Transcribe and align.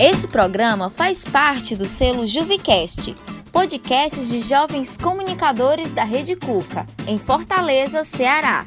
Esse 0.00 0.28
programa 0.28 0.88
faz 0.88 1.24
parte 1.24 1.74
do 1.74 1.84
selo 1.84 2.24
Juvicast, 2.24 3.16
podcasts 3.50 4.28
de 4.28 4.40
jovens 4.40 4.96
comunicadores 4.96 5.90
da 5.90 6.04
Rede 6.04 6.36
Cuca, 6.36 6.86
em 7.04 7.18
Fortaleza, 7.18 8.04
Ceará. 8.04 8.64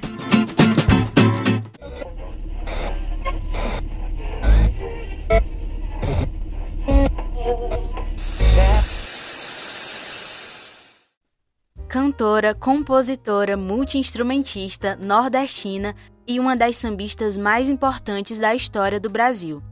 Cantora, 11.88 12.54
compositora, 12.54 13.56
multiinstrumentista, 13.56 14.98
nordestina 14.98 15.96
e 16.28 16.42
uma 16.42 16.58
das 16.58 16.76
sambistas 16.76 17.38
mais 17.38 17.70
importantes 17.70 18.38
da 18.38 18.54
história 18.54 19.00
do 19.00 19.10
Brasil. 19.10 19.64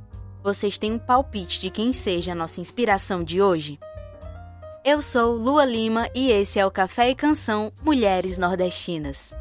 Vocês 0.50 0.80
têm 0.80 0.94
um 0.94 0.98
palpite 0.98 1.62
de 1.62 1.70
quem 1.70 1.94
seja 1.94 2.32
a 2.32 2.36
nossa 2.36 2.60
inspiração 2.60 3.24
de 3.24 3.40
hoje? 3.40 3.78
Eu 4.84 5.00
sou 5.00 5.36
Lua 5.36 5.64
Lima 5.64 6.10
e 6.16 6.32
esse 6.32 6.58
é 6.58 6.66
o 6.66 6.72
Café 6.72 7.12
e 7.12 7.14
Canção 7.14 7.72
Mulheres 7.84 8.36
Nordestinas. 8.40 9.32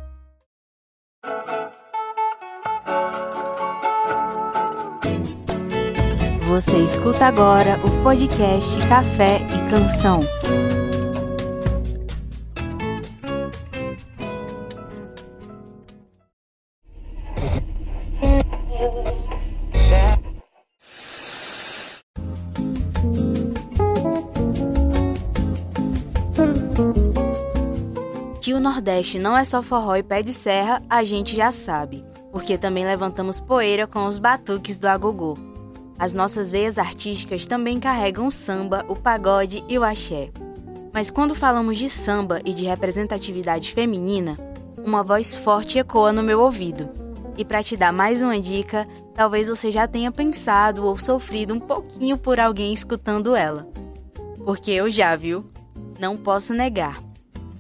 Você 6.47 6.77
escuta 6.77 7.25
agora 7.25 7.79
o 7.83 8.03
podcast 8.03 8.77
Café 8.87 9.39
e 9.39 9.71
Canção. 9.71 10.21
Nordeste 28.79 29.19
não 29.19 29.37
é 29.37 29.45
só 29.45 29.61
forró 29.61 29.97
e 29.97 30.05
pé 30.05 30.23
de 30.23 30.33
serra, 30.33 30.81
a 30.89 31.03
gente 31.03 31.35
já 31.35 31.51
sabe, 31.51 32.05
porque 32.31 32.57
também 32.57 32.85
levantamos 32.85 33.41
poeira 33.41 33.89
com 33.89 34.07
os 34.07 34.19
batuques 34.19 34.79
do 34.79 34.87
agogô. 34.87 35.37
As 35.99 36.13
nossas 36.13 36.53
veias 36.53 36.79
artísticas 36.79 37.45
também 37.45 37.81
carregam 37.81 38.29
o 38.29 38.31
samba, 38.31 38.85
o 38.87 38.95
pagode 38.95 39.65
e 39.69 39.77
o 39.77 39.83
axé. 39.83 40.31
Mas 40.93 41.11
quando 41.11 41.35
falamos 41.35 41.77
de 41.77 41.91
samba 41.91 42.41
e 42.45 42.55
de 42.55 42.67
representatividade 42.67 43.75
feminina, 43.75 44.39
uma 44.85 45.03
voz 45.03 45.35
forte 45.35 45.81
ecoa 45.81 46.13
no 46.13 46.23
meu 46.23 46.41
ouvido. 46.41 46.89
E 47.37 47.45
para 47.45 47.65
te 47.65 47.77
dar 47.77 47.93
mais 47.93 48.23
uma 48.23 48.41
dica, 48.41 48.87
talvez 49.13 49.49
você 49.49 49.73
já 49.73 49.89
tenha 49.89 50.13
pensado 50.13 50.87
ou 50.87 50.97
sofrido 50.97 51.53
um 51.53 51.59
pouquinho 51.59 52.17
por 52.17 52.39
alguém 52.39 52.73
escutando 52.73 53.35
ela. 53.35 53.69
Porque 54.45 54.71
eu 54.71 54.89
já, 54.89 55.17
viu? 55.17 55.45
Não 55.99 56.17
posso 56.17 56.55
negar. 56.55 57.08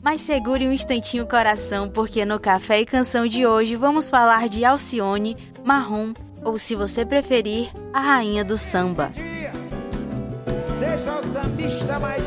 Mas 0.03 0.23
segure 0.23 0.67
um 0.67 0.73
instantinho 0.73 1.25
o 1.25 1.29
coração, 1.29 1.89
porque 1.89 2.25
no 2.25 2.39
Café 2.39 2.81
e 2.81 2.87
Canção 2.87 3.27
de 3.27 3.47
hoje 3.47 3.77
vamos 3.77 4.09
falar 4.09 4.49
de 4.49 4.65
Alcione, 4.65 5.37
Marrom 5.65 6.13
ou, 6.45 6.59
se 6.59 6.75
você 6.75 7.05
preferir, 7.05 7.71
a 7.93 8.01
rainha 8.01 8.45
do 8.45 8.57
samba. 8.57 9.11
Deixa 10.79 11.19
o 11.19 11.23
sambista 11.23 11.99
mais 11.99 12.23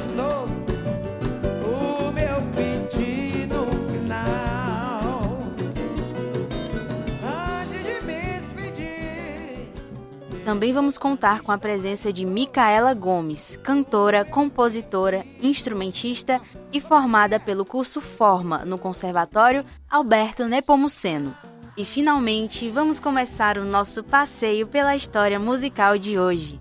Também 10.52 10.74
vamos 10.74 10.98
contar 10.98 11.40
com 11.40 11.54
a 11.54 11.58
presença 11.58 12.12
de 12.12 12.26
Micaela 12.26 12.94
Gomes, 12.94 13.58
cantora, 13.64 14.26
compositora, 14.26 15.26
instrumentista 15.42 16.42
e 16.74 16.82
formada 16.82 17.40
pelo 17.40 17.64
curso 17.64 18.02
Forma 18.02 18.66
no 18.66 18.78
Conservatório 18.78 19.64
Alberto 19.90 20.44
Nepomuceno. 20.50 21.34
E 21.78 21.86
finalmente, 21.86 22.68
vamos 22.68 23.00
começar 23.00 23.58
o 23.58 23.64
nosso 23.64 24.04
passeio 24.04 24.68
pela 24.68 24.94
história 24.94 25.40
musical 25.40 25.98
de 25.98 26.20
hoje. 26.20 26.60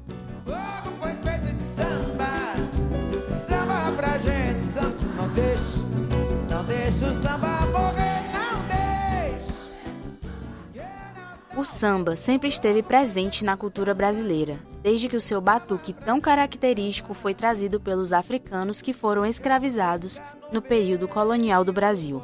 O 7.03 7.15
samba 7.15 8.00
sempre 12.17 12.49
esteve 12.49 12.83
presente 12.83 13.45
na 13.45 13.57
cultura 13.57 13.93
brasileira, 13.93 14.59
desde 14.83 15.09
que 15.09 15.17
o 15.17 15.21
seu 15.21 15.41
batuque 15.41 15.93
tão 15.93 16.21
característico 16.21 17.13
foi 17.13 17.35
trazido 17.35 17.81
pelos 17.81 18.13
africanos 18.13 18.81
que 18.81 18.93
foram 18.93 19.27
escravizados 19.27 20.21
no 20.53 20.63
período 20.63 21.09
colonial 21.09 21.65
do 21.65 21.73
Brasil. 21.73 22.23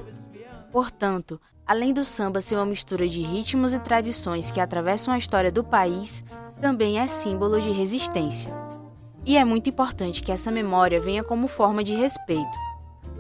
Portanto, 0.71 1.41
Além 1.67 1.93
do 1.93 2.05
samba 2.05 2.41
ser 2.41 2.55
uma 2.55 2.65
mistura 2.65 3.09
de 3.09 3.21
ritmos 3.21 3.75
e 3.75 3.81
tradições 3.81 4.53
que 4.53 4.61
atravessam 4.61 5.13
a 5.13 5.19
história 5.19 5.51
do 5.51 5.65
país, 5.65 6.23
também 6.61 7.01
é 7.01 7.09
símbolo 7.09 7.61
de 7.61 7.73
resistência. 7.73 8.55
E 9.25 9.37
é 9.37 9.45
muito 9.45 9.69
importante 9.69 10.23
que 10.23 10.31
essa 10.31 10.53
memória 10.53 11.01
venha 11.01 11.25
como 11.25 11.49
forma 11.49 11.83
de 11.83 11.93
respeito. 11.97 12.57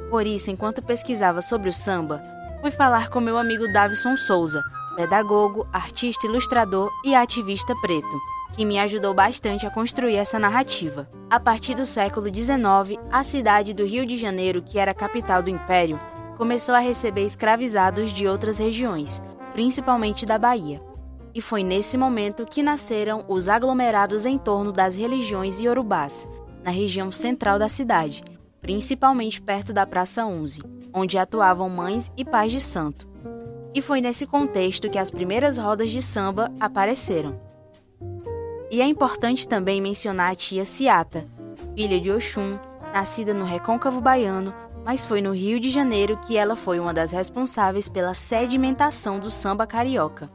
Por 0.08 0.24
isso, 0.24 0.48
enquanto 0.48 0.80
pesquisava 0.80 1.42
sobre 1.42 1.68
o 1.68 1.72
samba, 1.72 2.22
fui 2.60 2.70
falar 2.70 3.08
com 3.10 3.18
meu 3.18 3.36
amigo 3.36 3.66
Davison 3.72 4.16
Souza, 4.16 4.62
pedagogo, 4.96 5.68
artista 5.72 6.26
ilustrador 6.26 6.90
e 7.04 7.14
ativista 7.14 7.74
preto, 7.82 8.18
que 8.54 8.64
me 8.64 8.78
ajudou 8.78 9.12
bastante 9.12 9.66
a 9.66 9.70
construir 9.70 10.16
essa 10.16 10.38
narrativa. 10.38 11.08
A 11.30 11.38
partir 11.38 11.74
do 11.74 11.84
século 11.84 12.26
XIX, 12.34 12.98
a 13.12 13.22
cidade 13.22 13.74
do 13.74 13.84
Rio 13.84 14.06
de 14.06 14.16
Janeiro, 14.16 14.62
que 14.62 14.78
era 14.78 14.92
a 14.92 14.94
capital 14.94 15.42
do 15.42 15.50
Império, 15.50 16.00
começou 16.38 16.74
a 16.74 16.80
receber 16.80 17.24
escravizados 17.24 18.12
de 18.12 18.26
outras 18.26 18.58
regiões, 18.58 19.22
principalmente 19.52 20.24
da 20.24 20.38
Bahia. 20.38 20.80
E 21.34 21.40
foi 21.40 21.62
nesse 21.62 21.98
momento 21.98 22.46
que 22.46 22.62
nasceram 22.62 23.24
os 23.28 23.48
aglomerados 23.48 24.24
em 24.24 24.38
torno 24.38 24.72
das 24.72 24.96
religiões 24.96 25.60
iorubás, 25.60 26.26
na 26.64 26.70
região 26.70 27.12
central 27.12 27.58
da 27.58 27.68
cidade, 27.68 28.24
principalmente 28.60 29.40
perto 29.40 29.72
da 29.72 29.86
Praça 29.86 30.26
11, 30.26 30.62
onde 30.92 31.18
atuavam 31.18 31.68
mães 31.68 32.10
e 32.16 32.24
pais 32.24 32.50
de 32.50 32.60
santo. 32.60 33.15
E 33.76 33.82
foi 33.82 34.00
nesse 34.00 34.26
contexto 34.26 34.88
que 34.88 34.96
as 34.96 35.10
primeiras 35.10 35.58
rodas 35.58 35.90
de 35.90 36.00
samba 36.00 36.50
apareceram. 36.58 37.38
E 38.70 38.80
é 38.80 38.86
importante 38.86 39.46
também 39.46 39.82
mencionar 39.82 40.32
a 40.32 40.34
tia 40.34 40.64
Ciata, 40.64 41.26
filha 41.74 42.00
de 42.00 42.10
Oxum, 42.10 42.58
nascida 42.94 43.34
no 43.34 43.44
recôncavo 43.44 44.00
baiano, 44.00 44.54
mas 44.82 45.04
foi 45.04 45.20
no 45.20 45.34
Rio 45.34 45.60
de 45.60 45.68
Janeiro 45.68 46.16
que 46.26 46.38
ela 46.38 46.56
foi 46.56 46.80
uma 46.80 46.94
das 46.94 47.12
responsáveis 47.12 47.86
pela 47.86 48.14
sedimentação 48.14 49.20
do 49.20 49.30
samba 49.30 49.66
carioca 49.66 50.30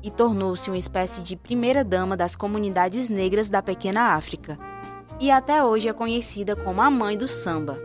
e 0.00 0.08
tornou-se 0.08 0.70
uma 0.70 0.78
espécie 0.78 1.20
de 1.22 1.34
primeira-dama 1.34 2.16
das 2.16 2.36
comunidades 2.36 3.08
negras 3.08 3.48
da 3.48 3.60
pequena 3.60 4.14
África. 4.14 4.56
E 5.18 5.28
até 5.28 5.64
hoje 5.64 5.88
é 5.88 5.92
conhecida 5.92 6.54
como 6.54 6.80
a 6.80 6.88
mãe 6.88 7.18
do 7.18 7.26
samba. 7.26 7.76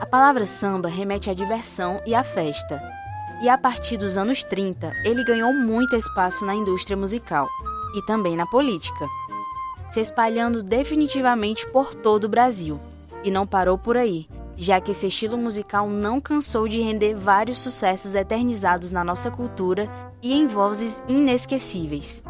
A 0.00 0.06
palavra 0.06 0.46
samba 0.46 0.88
remete 0.88 1.28
à 1.28 1.34
diversão 1.34 2.00
e 2.06 2.14
à 2.14 2.24
festa. 2.24 2.99
E 3.42 3.48
a 3.48 3.56
partir 3.56 3.96
dos 3.96 4.16
anos 4.16 4.44
30, 4.44 4.92
ele 5.04 5.24
ganhou 5.24 5.52
muito 5.52 5.96
espaço 5.96 6.44
na 6.44 6.54
indústria 6.54 6.96
musical 6.96 7.48
e 7.94 8.02
também 8.06 8.36
na 8.36 8.46
política, 8.46 9.06
se 9.90 10.00
espalhando 10.00 10.62
definitivamente 10.62 11.66
por 11.68 11.94
todo 11.94 12.24
o 12.24 12.28
Brasil. 12.28 12.78
E 13.24 13.30
não 13.30 13.46
parou 13.46 13.76
por 13.76 13.96
aí 13.96 14.28
já 14.60 14.78
que 14.78 14.90
esse 14.90 15.06
estilo 15.06 15.38
musical 15.38 15.88
não 15.88 16.20
cansou 16.20 16.68
de 16.68 16.80
render 16.80 17.14
vários 17.14 17.58
sucessos 17.58 18.14
eternizados 18.14 18.92
na 18.92 19.02
nossa 19.02 19.30
cultura 19.30 19.88
e 20.22 20.34
em 20.34 20.46
vozes 20.46 21.02
inesquecíveis. 21.08 22.22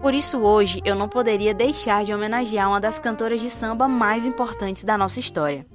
Por 0.00 0.14
isso, 0.14 0.38
hoje 0.38 0.80
eu 0.84 0.94
não 0.94 1.08
poderia 1.08 1.52
deixar 1.52 2.04
de 2.04 2.14
homenagear 2.14 2.68
uma 2.68 2.80
das 2.80 3.00
cantoras 3.00 3.40
de 3.40 3.50
samba 3.50 3.88
mais 3.88 4.24
importantes 4.24 4.84
da 4.84 4.96
nossa 4.96 5.18
história. 5.18 5.66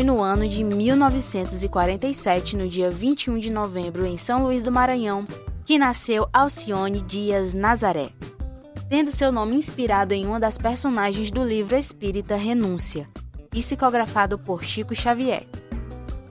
Foi 0.00 0.06
no 0.06 0.22
ano 0.22 0.48
de 0.48 0.64
1947, 0.64 2.56
no 2.56 2.66
dia 2.66 2.90
21 2.90 3.38
de 3.38 3.50
novembro, 3.50 4.06
em 4.06 4.16
São 4.16 4.44
Luís 4.44 4.62
do 4.62 4.72
Maranhão, 4.72 5.26
que 5.62 5.76
nasceu 5.76 6.26
Alcione 6.32 7.02
Dias 7.02 7.52
Nazaré, 7.52 8.08
tendo 8.88 9.12
seu 9.12 9.30
nome 9.30 9.56
inspirado 9.56 10.14
em 10.14 10.24
uma 10.24 10.40
das 10.40 10.56
personagens 10.56 11.30
do 11.30 11.44
livro 11.44 11.76
espírita 11.76 12.34
Renúncia, 12.34 13.06
psicografado 13.50 14.38
por 14.38 14.64
Chico 14.64 14.94
Xavier. 14.94 15.44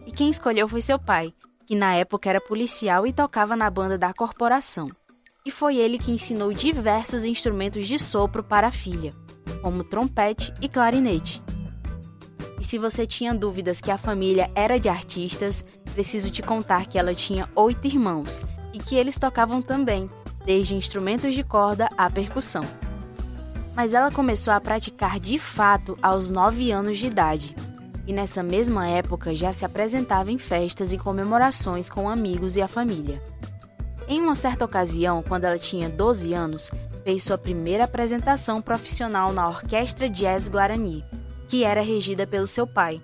E 0.04 0.12
quem 0.12 0.32
escolheu 0.32 0.68
foi 0.68 0.82
seu 0.82 0.98
pai, 0.98 1.32
que 1.68 1.76
na 1.76 1.94
época 1.94 2.28
era 2.28 2.42
policial 2.42 3.06
e 3.06 3.14
tocava 3.14 3.56
na 3.56 3.70
banda 3.70 4.00
da 4.00 4.12
corporação. 4.12 4.90
e 5.46 5.52
foi 5.52 5.78
ele 5.78 6.00
que 6.00 6.12
ensinou 6.12 6.52
diversos 6.52 7.24
instrumentos 7.24 7.86
de 7.86 8.00
sopro 8.00 8.44
para 8.44 8.70
a 8.70 8.72
filha, 8.72 9.14
como 9.62 9.84
trompete 9.84 10.52
e 10.60 10.68
clarinete. 10.68 11.40
Se 12.70 12.78
você 12.78 13.08
tinha 13.08 13.34
dúvidas 13.34 13.82
que 13.82 13.90
a 13.90 13.98
família 13.98 14.48
era 14.54 14.80
de 14.80 14.88
artistas, 14.88 15.66
preciso 15.92 16.30
te 16.30 16.44
contar 16.44 16.86
que 16.86 17.00
ela 17.00 17.16
tinha 17.16 17.50
oito 17.56 17.88
irmãos 17.88 18.46
e 18.72 18.78
que 18.78 18.96
eles 18.96 19.18
tocavam 19.18 19.60
também, 19.60 20.08
desde 20.46 20.76
instrumentos 20.76 21.34
de 21.34 21.44
corda 21.44 21.90
à 21.98 22.12
percussão. 22.12 22.64
Mas 23.76 23.96
ela 23.96 24.12
começou 24.12 24.54
a 24.54 24.62
praticar 24.62 25.20
de 25.20 25.40
fato 25.40 25.98
aos 26.00 26.30
nove 26.30 26.70
anos 26.70 27.00
de 27.00 27.08
idade. 27.08 27.56
E 28.06 28.14
nessa 28.14 28.44
mesma 28.44 28.88
época 28.88 29.34
já 29.34 29.52
se 29.52 29.66
apresentava 29.66 30.32
em 30.32 30.38
festas 30.38 30.94
e 30.94 30.98
comemorações 31.00 31.90
com 31.90 32.08
amigos 32.08 32.56
e 32.56 32.62
a 32.62 32.68
família. 32.68 33.20
Em 34.08 34.22
uma 34.22 34.36
certa 34.36 34.64
ocasião, 34.64 35.24
quando 35.28 35.46
ela 35.46 35.58
tinha 35.58 35.90
12 35.90 36.36
anos, 36.36 36.70
fez 37.04 37.24
sua 37.24 37.36
primeira 37.36 37.86
apresentação 37.86 38.62
profissional 38.62 39.34
na 39.34 39.50
Orquestra 39.50 40.08
Jazz 40.08 40.48
Guarani, 40.48 41.04
que 41.50 41.64
era 41.64 41.82
regida 41.82 42.28
pelo 42.28 42.46
seu 42.46 42.68
pai. 42.68 43.02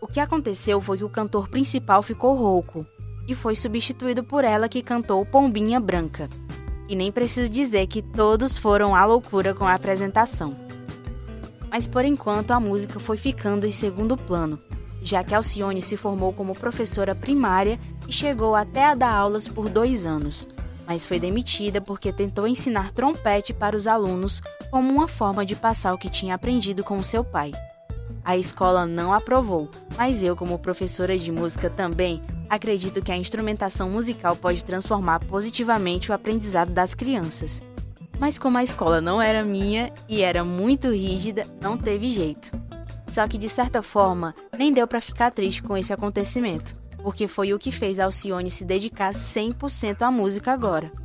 O 0.00 0.08
que 0.08 0.20
aconteceu 0.20 0.80
foi 0.80 0.98
que 0.98 1.04
o 1.04 1.08
cantor 1.08 1.48
principal 1.48 2.02
ficou 2.02 2.34
rouco 2.34 2.84
e 3.26 3.34
foi 3.34 3.54
substituído 3.56 4.22
por 4.24 4.44
ela 4.44 4.68
que 4.68 4.82
cantou 4.82 5.24
Pombinha 5.24 5.78
Branca. 5.80 6.28
E 6.88 6.94
nem 6.94 7.10
preciso 7.10 7.48
dizer 7.48 7.86
que 7.86 8.02
todos 8.02 8.58
foram 8.58 8.94
à 8.94 9.04
loucura 9.06 9.54
com 9.54 9.64
a 9.64 9.72
apresentação. 9.72 10.54
Mas 11.70 11.86
por 11.86 12.04
enquanto 12.04 12.50
a 12.50 12.60
música 12.60 13.00
foi 13.00 13.16
ficando 13.16 13.66
em 13.66 13.70
segundo 13.70 14.16
plano, 14.16 14.58
já 15.00 15.24
que 15.24 15.34
Alcione 15.34 15.80
se 15.80 15.96
formou 15.96 16.32
como 16.32 16.54
professora 16.54 17.14
primária 17.14 17.78
e 18.06 18.12
chegou 18.12 18.54
até 18.54 18.84
a 18.84 18.94
dar 18.94 19.14
aulas 19.14 19.48
por 19.48 19.68
dois 19.68 20.04
anos, 20.04 20.48
mas 20.86 21.06
foi 21.06 21.18
demitida 21.18 21.80
porque 21.80 22.12
tentou 22.12 22.46
ensinar 22.46 22.90
trompete 22.92 23.54
para 23.54 23.76
os 23.76 23.86
alunos 23.86 24.42
como 24.74 24.92
uma 24.92 25.06
forma 25.06 25.46
de 25.46 25.54
passar 25.54 25.94
o 25.94 25.98
que 25.98 26.10
tinha 26.10 26.34
aprendido 26.34 26.82
com 26.82 27.00
seu 27.00 27.22
pai. 27.22 27.52
A 28.24 28.36
escola 28.36 28.84
não 28.84 29.12
aprovou, 29.12 29.70
mas 29.96 30.20
eu, 30.20 30.34
como 30.34 30.58
professora 30.58 31.16
de 31.16 31.30
música 31.30 31.70
também, 31.70 32.20
acredito 32.50 33.00
que 33.00 33.12
a 33.12 33.16
instrumentação 33.16 33.88
musical 33.88 34.34
pode 34.34 34.64
transformar 34.64 35.20
positivamente 35.20 36.10
o 36.10 36.12
aprendizado 36.12 36.72
das 36.72 36.92
crianças. 36.92 37.62
Mas 38.18 38.36
como 38.36 38.58
a 38.58 38.64
escola 38.64 39.00
não 39.00 39.22
era 39.22 39.44
minha 39.44 39.92
e 40.08 40.22
era 40.22 40.42
muito 40.42 40.90
rígida, 40.90 41.42
não 41.62 41.78
teve 41.78 42.10
jeito. 42.10 42.50
Só 43.12 43.28
que 43.28 43.38
de 43.38 43.48
certa 43.48 43.80
forma, 43.80 44.34
nem 44.58 44.72
deu 44.72 44.88
para 44.88 45.00
ficar 45.00 45.30
triste 45.30 45.62
com 45.62 45.76
esse 45.76 45.92
acontecimento, 45.92 46.74
porque 47.00 47.28
foi 47.28 47.54
o 47.54 47.60
que 47.60 47.70
fez 47.70 48.00
Alcione 48.00 48.50
se 48.50 48.64
dedicar 48.64 49.12
100% 49.14 50.02
à 50.02 50.10
música 50.10 50.52
agora. 50.52 51.03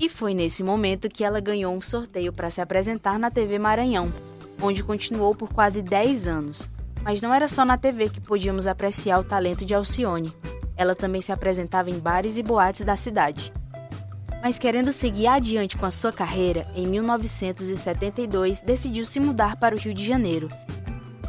E 0.00 0.08
foi 0.08 0.32
nesse 0.32 0.62
momento 0.62 1.08
que 1.08 1.24
ela 1.24 1.40
ganhou 1.40 1.74
um 1.74 1.80
sorteio 1.80 2.32
para 2.32 2.50
se 2.50 2.60
apresentar 2.60 3.18
na 3.18 3.30
TV 3.30 3.58
Maranhão, 3.58 4.12
onde 4.62 4.84
continuou 4.84 5.34
por 5.34 5.52
quase 5.52 5.82
10 5.82 6.28
anos. 6.28 6.68
Mas 7.02 7.20
não 7.20 7.34
era 7.34 7.48
só 7.48 7.64
na 7.64 7.76
TV 7.76 8.08
que 8.08 8.20
podíamos 8.20 8.66
apreciar 8.66 9.18
o 9.18 9.24
talento 9.24 9.64
de 9.64 9.74
Alcione. 9.74 10.32
Ela 10.76 10.94
também 10.94 11.20
se 11.20 11.32
apresentava 11.32 11.90
em 11.90 11.98
bares 11.98 12.38
e 12.38 12.42
boates 12.42 12.84
da 12.84 12.94
cidade. 12.94 13.52
Mas 14.40 14.56
querendo 14.56 14.92
seguir 14.92 15.26
adiante 15.26 15.76
com 15.76 15.84
a 15.84 15.90
sua 15.90 16.12
carreira, 16.12 16.64
em 16.76 16.86
1972 16.86 18.60
decidiu 18.60 19.04
se 19.04 19.18
mudar 19.18 19.56
para 19.56 19.74
o 19.74 19.78
Rio 19.78 19.92
de 19.92 20.04
Janeiro 20.04 20.48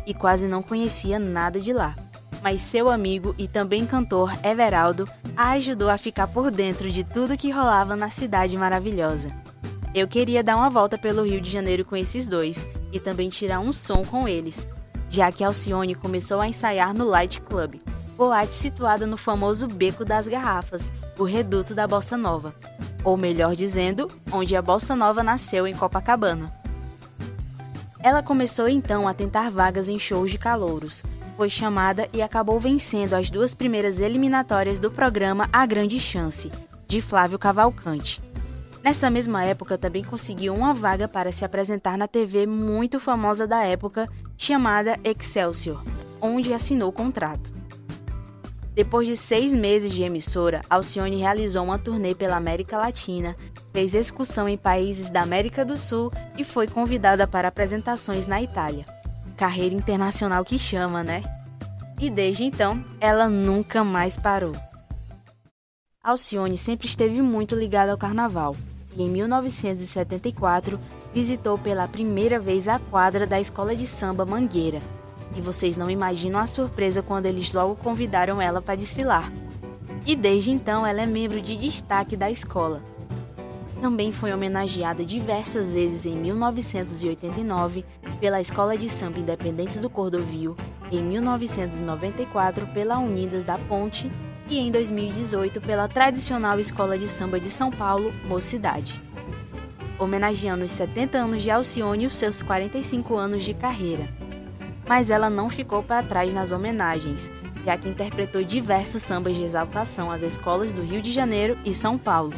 e 0.05 0.13
quase 0.13 0.47
não 0.47 0.61
conhecia 0.61 1.17
nada 1.17 1.59
de 1.59 1.73
lá. 1.73 1.95
Mas 2.41 2.61
seu 2.61 2.89
amigo 2.89 3.35
e 3.37 3.47
também 3.47 3.85
cantor 3.85 4.33
Everaldo 4.43 5.05
a 5.35 5.51
ajudou 5.51 5.89
a 5.89 5.97
ficar 5.97 6.27
por 6.27 6.49
dentro 6.51 6.89
de 6.89 7.03
tudo 7.03 7.37
que 7.37 7.51
rolava 7.51 7.95
na 7.95 8.09
cidade 8.09 8.57
maravilhosa. 8.57 9.29
Eu 9.93 10.07
queria 10.07 10.43
dar 10.43 10.55
uma 10.55 10.69
volta 10.69 10.97
pelo 10.97 11.23
Rio 11.23 11.41
de 11.41 11.49
Janeiro 11.49 11.83
com 11.83 11.95
esses 11.95 12.27
dois 12.27 12.65
e 12.91 12.99
também 12.99 13.29
tirar 13.29 13.59
um 13.59 13.73
som 13.73 14.05
com 14.05 14.27
eles, 14.27 14.65
já 15.09 15.31
que 15.31 15.43
Alcione 15.43 15.95
começou 15.95 16.39
a 16.39 16.47
ensaiar 16.47 16.93
no 16.93 17.05
Light 17.05 17.41
Club, 17.41 17.75
boate 18.15 18.53
situada 18.53 19.07
no 19.07 19.17
famoso 19.17 19.67
Beco 19.67 20.05
das 20.05 20.27
Garrafas, 20.27 20.91
o 21.17 21.23
reduto 21.23 21.73
da 21.73 21.87
Bossa 21.87 22.15
Nova, 22.15 22.53
ou 23.03 23.17
melhor 23.17 23.55
dizendo, 23.55 24.07
onde 24.31 24.55
a 24.55 24.61
Bossa 24.61 24.95
Nova 24.95 25.23
nasceu 25.23 25.65
em 25.65 25.73
Copacabana. 25.73 26.53
Ela 28.01 28.23
começou 28.23 28.69
então 28.69 29.07
a 29.07 29.13
tentar 29.13 29.49
vagas 29.49 29.89
em 29.89 29.99
shows 29.99 30.31
de 30.31 30.37
calouros, 30.37 31.03
foi 31.39 31.49
chamada 31.49 32.09
e 32.11 32.21
acabou 32.21 32.59
vencendo 32.59 33.13
as 33.13 33.29
duas 33.29 33.55
primeiras 33.55 34.01
eliminatórias 34.01 34.77
do 34.77 34.91
programa 34.91 35.47
A 35.53 35.65
Grande 35.65 35.97
Chance, 35.97 36.51
de 36.85 37.01
Flávio 37.01 37.39
Cavalcante. 37.39 38.21
Nessa 38.83 39.09
mesma 39.09 39.45
época, 39.45 39.77
também 39.77 40.03
conseguiu 40.03 40.53
uma 40.53 40.73
vaga 40.73 41.07
para 41.07 41.31
se 41.31 41.45
apresentar 41.45 41.97
na 41.97 42.09
TV 42.09 42.45
muito 42.45 42.99
famosa 42.99 43.47
da 43.47 43.63
época, 43.63 44.09
chamada 44.37 44.99
Excelsior, 45.01 45.81
onde 46.19 46.53
assinou 46.53 46.91
contrato. 46.91 47.53
Depois 48.75 49.07
de 49.07 49.15
seis 49.15 49.55
meses 49.55 49.93
de 49.93 50.03
emissora, 50.03 50.61
Alcione 50.69 51.19
realizou 51.19 51.63
uma 51.63 51.79
turnê 51.79 52.13
pela 52.13 52.35
América 52.35 52.77
Latina, 52.77 53.33
fez 53.71 53.93
excursão 53.93 54.49
em 54.49 54.57
países 54.57 55.09
da 55.09 55.21
América 55.21 55.63
do 55.63 55.77
Sul 55.77 56.11
e 56.37 56.43
foi 56.43 56.67
convidada 56.67 57.25
para 57.25 57.47
apresentações 57.47 58.27
na 58.27 58.41
Itália. 58.41 58.98
Carreira 59.39 59.73
internacional 59.73 60.43
que 60.43 60.59
chama, 60.59 61.01
né? 61.01 61.23
E 61.97 62.09
desde 62.09 62.43
então, 62.43 62.83
ela 62.99 63.29
nunca 63.29 63.85
mais 63.85 64.17
parou. 64.17 64.51
Alcione 66.03 66.57
sempre 66.57 66.87
esteve 66.87 67.21
muito 67.21 67.55
ligada 67.55 67.93
ao 67.93 67.97
carnaval 67.97 68.53
e 68.97 69.01
em 69.01 69.07
1974 69.07 70.77
visitou 71.13 71.57
pela 71.57 71.87
primeira 71.87 72.37
vez 72.37 72.67
a 72.67 72.79
quadra 72.79 73.25
da 73.25 73.39
escola 73.39 73.73
de 73.73 73.87
samba 73.87 74.25
Mangueira. 74.25 74.81
E 75.33 75.39
vocês 75.39 75.77
não 75.77 75.89
imaginam 75.89 76.37
a 76.37 76.45
surpresa 76.45 77.01
quando 77.01 77.27
eles 77.27 77.53
logo 77.53 77.77
convidaram 77.77 78.41
ela 78.41 78.61
para 78.61 78.75
desfilar. 78.75 79.31
E 80.05 80.17
desde 80.17 80.51
então 80.51 80.85
ela 80.85 80.99
é 80.99 81.05
membro 81.05 81.41
de 81.41 81.55
destaque 81.55 82.17
da 82.17 82.29
escola. 82.29 82.83
Também 83.81 84.11
foi 84.11 84.33
homenageada 84.33 85.05
diversas 85.05 85.71
vezes 85.71 86.05
em 86.05 86.13
1989 86.13 87.85
pela 88.19 88.41
Escola 88.41 88.77
de 88.77 88.89
Samba 88.89 89.19
Independentes 89.19 89.79
do 89.79 89.89
Cordovil, 89.89 90.55
em 90.91 91.01
1994 91.01 92.67
pela 92.67 92.99
Unidas 92.99 93.45
da 93.45 93.57
Ponte 93.57 94.11
e 94.49 94.57
em 94.57 94.69
2018 94.69 95.61
pela 95.61 95.87
tradicional 95.87 96.59
Escola 96.59 96.97
de 96.97 97.07
Samba 97.07 97.39
de 97.39 97.49
São 97.49 97.71
Paulo, 97.71 98.11
Mocidade. 98.25 99.01
Homenageando 99.97 100.65
os 100.65 100.71
70 100.73 101.17
anos 101.17 101.41
de 101.41 101.49
Alcione 101.49 102.03
e 102.03 102.07
os 102.07 102.15
seus 102.15 102.41
45 102.41 103.15
anos 103.15 103.43
de 103.43 103.53
carreira. 103.53 104.09
Mas 104.89 105.09
ela 105.09 105.29
não 105.29 105.49
ficou 105.49 105.81
para 105.83 106.03
trás 106.03 106.33
nas 106.33 106.51
homenagens, 106.51 107.31
já 107.63 107.77
que 107.77 107.87
interpretou 107.87 108.43
diversos 108.43 109.03
sambas 109.03 109.37
de 109.37 109.43
exaltação 109.43 110.11
às 110.11 110.21
escolas 110.21 110.73
do 110.73 110.81
Rio 110.81 111.01
de 111.01 111.13
Janeiro 111.13 111.57
e 111.63 111.73
São 111.73 111.97
Paulo. 111.97 112.33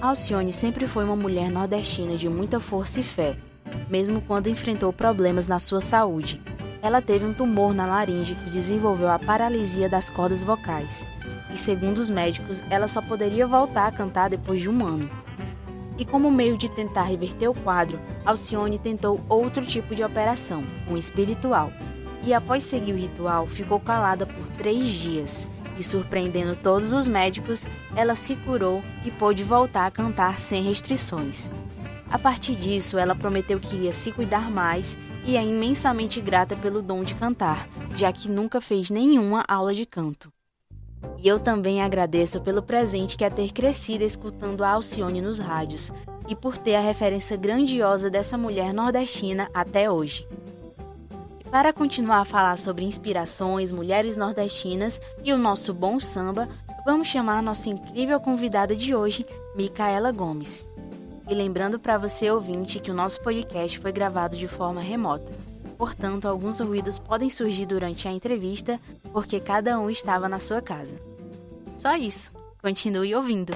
Alcione 0.00 0.52
sempre 0.52 0.86
foi 0.86 1.04
uma 1.04 1.16
mulher 1.16 1.50
nordestina 1.50 2.16
de 2.16 2.28
muita 2.28 2.60
força 2.60 3.00
e 3.00 3.02
fé, 3.02 3.36
mesmo 3.90 4.20
quando 4.20 4.48
enfrentou 4.48 4.92
problemas 4.92 5.48
na 5.48 5.58
sua 5.58 5.80
saúde, 5.80 6.40
ela 6.80 7.02
teve 7.02 7.24
um 7.24 7.34
tumor 7.34 7.74
na 7.74 7.84
laringe 7.84 8.36
que 8.36 8.48
desenvolveu 8.48 9.10
a 9.10 9.18
paralisia 9.18 9.88
das 9.88 10.08
cordas 10.08 10.44
vocais. 10.44 11.04
E 11.52 11.56
segundo 11.56 11.98
os 11.98 12.08
médicos, 12.08 12.62
ela 12.70 12.86
só 12.86 13.02
poderia 13.02 13.44
voltar 13.44 13.88
a 13.88 13.92
cantar 13.92 14.30
depois 14.30 14.60
de 14.60 14.68
um 14.68 14.86
ano. 14.86 15.10
E 15.98 16.04
como 16.04 16.30
meio 16.30 16.56
de 16.56 16.70
tentar 16.70 17.02
reverter 17.02 17.48
o 17.48 17.54
quadro, 17.54 17.98
Alcione 18.24 18.78
tentou 18.78 19.20
outro 19.28 19.66
tipo 19.66 19.96
de 19.96 20.04
operação, 20.04 20.62
um 20.88 20.96
espiritual. 20.96 21.72
E 22.24 22.32
após 22.32 22.62
seguir 22.62 22.92
o 22.92 22.96
ritual, 22.96 23.48
ficou 23.48 23.80
calada 23.80 24.24
por 24.24 24.46
três 24.56 24.86
dias. 24.86 25.48
E 25.78 25.84
surpreendendo 25.84 26.56
todos 26.56 26.92
os 26.92 27.06
médicos, 27.06 27.64
ela 27.94 28.14
se 28.14 28.34
curou 28.36 28.82
e 29.04 29.10
pôde 29.10 29.44
voltar 29.44 29.86
a 29.86 29.90
cantar 29.90 30.38
sem 30.38 30.62
restrições. 30.62 31.50
A 32.10 32.18
partir 32.18 32.56
disso, 32.56 32.98
ela 32.98 33.14
prometeu 33.14 33.60
que 33.60 33.76
iria 33.76 33.92
se 33.92 34.10
cuidar 34.10 34.50
mais 34.50 34.98
e 35.24 35.36
é 35.36 35.44
imensamente 35.44 36.20
grata 36.20 36.56
pelo 36.56 36.82
dom 36.82 37.04
de 37.04 37.14
cantar, 37.14 37.68
já 37.94 38.12
que 38.12 38.28
nunca 38.28 38.60
fez 38.60 38.90
nenhuma 38.90 39.44
aula 39.46 39.74
de 39.74 39.86
canto. 39.86 40.32
E 41.18 41.28
eu 41.28 41.38
também 41.38 41.82
agradeço 41.82 42.40
pelo 42.40 42.62
presente 42.62 43.16
que 43.16 43.24
é 43.24 43.30
ter 43.30 43.52
crescido 43.52 44.04
escutando 44.04 44.64
a 44.64 44.70
Alcione 44.70 45.20
nos 45.20 45.38
rádios 45.38 45.92
e 46.28 46.34
por 46.34 46.56
ter 46.58 46.74
a 46.74 46.80
referência 46.80 47.36
grandiosa 47.36 48.10
dessa 48.10 48.36
mulher 48.36 48.72
nordestina 48.72 49.48
até 49.54 49.90
hoje. 49.90 50.26
Para 51.50 51.72
continuar 51.72 52.20
a 52.20 52.24
falar 52.26 52.58
sobre 52.58 52.84
inspirações, 52.84 53.72
mulheres 53.72 54.18
nordestinas 54.18 55.00
e 55.24 55.32
o 55.32 55.38
nosso 55.38 55.72
bom 55.72 55.98
samba, 55.98 56.46
vamos 56.84 57.08
chamar 57.08 57.42
nossa 57.42 57.70
incrível 57.70 58.20
convidada 58.20 58.76
de 58.76 58.94
hoje, 58.94 59.24
Micaela 59.56 60.12
Gomes. 60.12 60.68
E 61.26 61.34
lembrando 61.34 61.78
para 61.78 61.96
você 61.96 62.30
ouvinte 62.30 62.78
que 62.80 62.90
o 62.90 62.94
nosso 62.94 63.22
podcast 63.22 63.78
foi 63.78 63.92
gravado 63.92 64.36
de 64.36 64.46
forma 64.46 64.82
remota. 64.82 65.32
Portanto, 65.78 66.28
alguns 66.28 66.60
ruídos 66.60 66.98
podem 66.98 67.30
surgir 67.30 67.64
durante 67.64 68.06
a 68.06 68.12
entrevista 68.12 68.78
porque 69.10 69.40
cada 69.40 69.78
um 69.78 69.88
estava 69.88 70.28
na 70.28 70.38
sua 70.38 70.60
casa. 70.60 71.00
Só 71.78 71.94
isso. 71.94 72.30
Continue 72.60 73.14
ouvindo. 73.14 73.54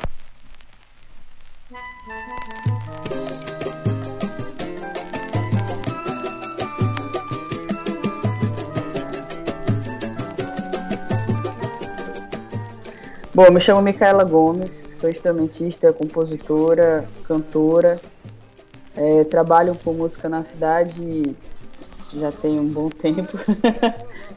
Bom, 13.35 13.51
me 13.51 13.63
chamo 13.63 13.81
Micaela 13.81 14.25
Gomes, 14.25 14.85
sou 14.91 15.09
instrumentista, 15.09 15.91
compositora, 15.91 17.09
cantora. 17.27 17.99
É, 18.95 19.25
trabalho 19.25 19.75
com 19.83 19.95
música 19.95 20.29
na 20.29 20.45
cidade 20.45 21.35
já 22.13 22.31
tem 22.31 22.61
um 22.61 22.69
bom 22.69 22.91
tempo, 22.93 23.39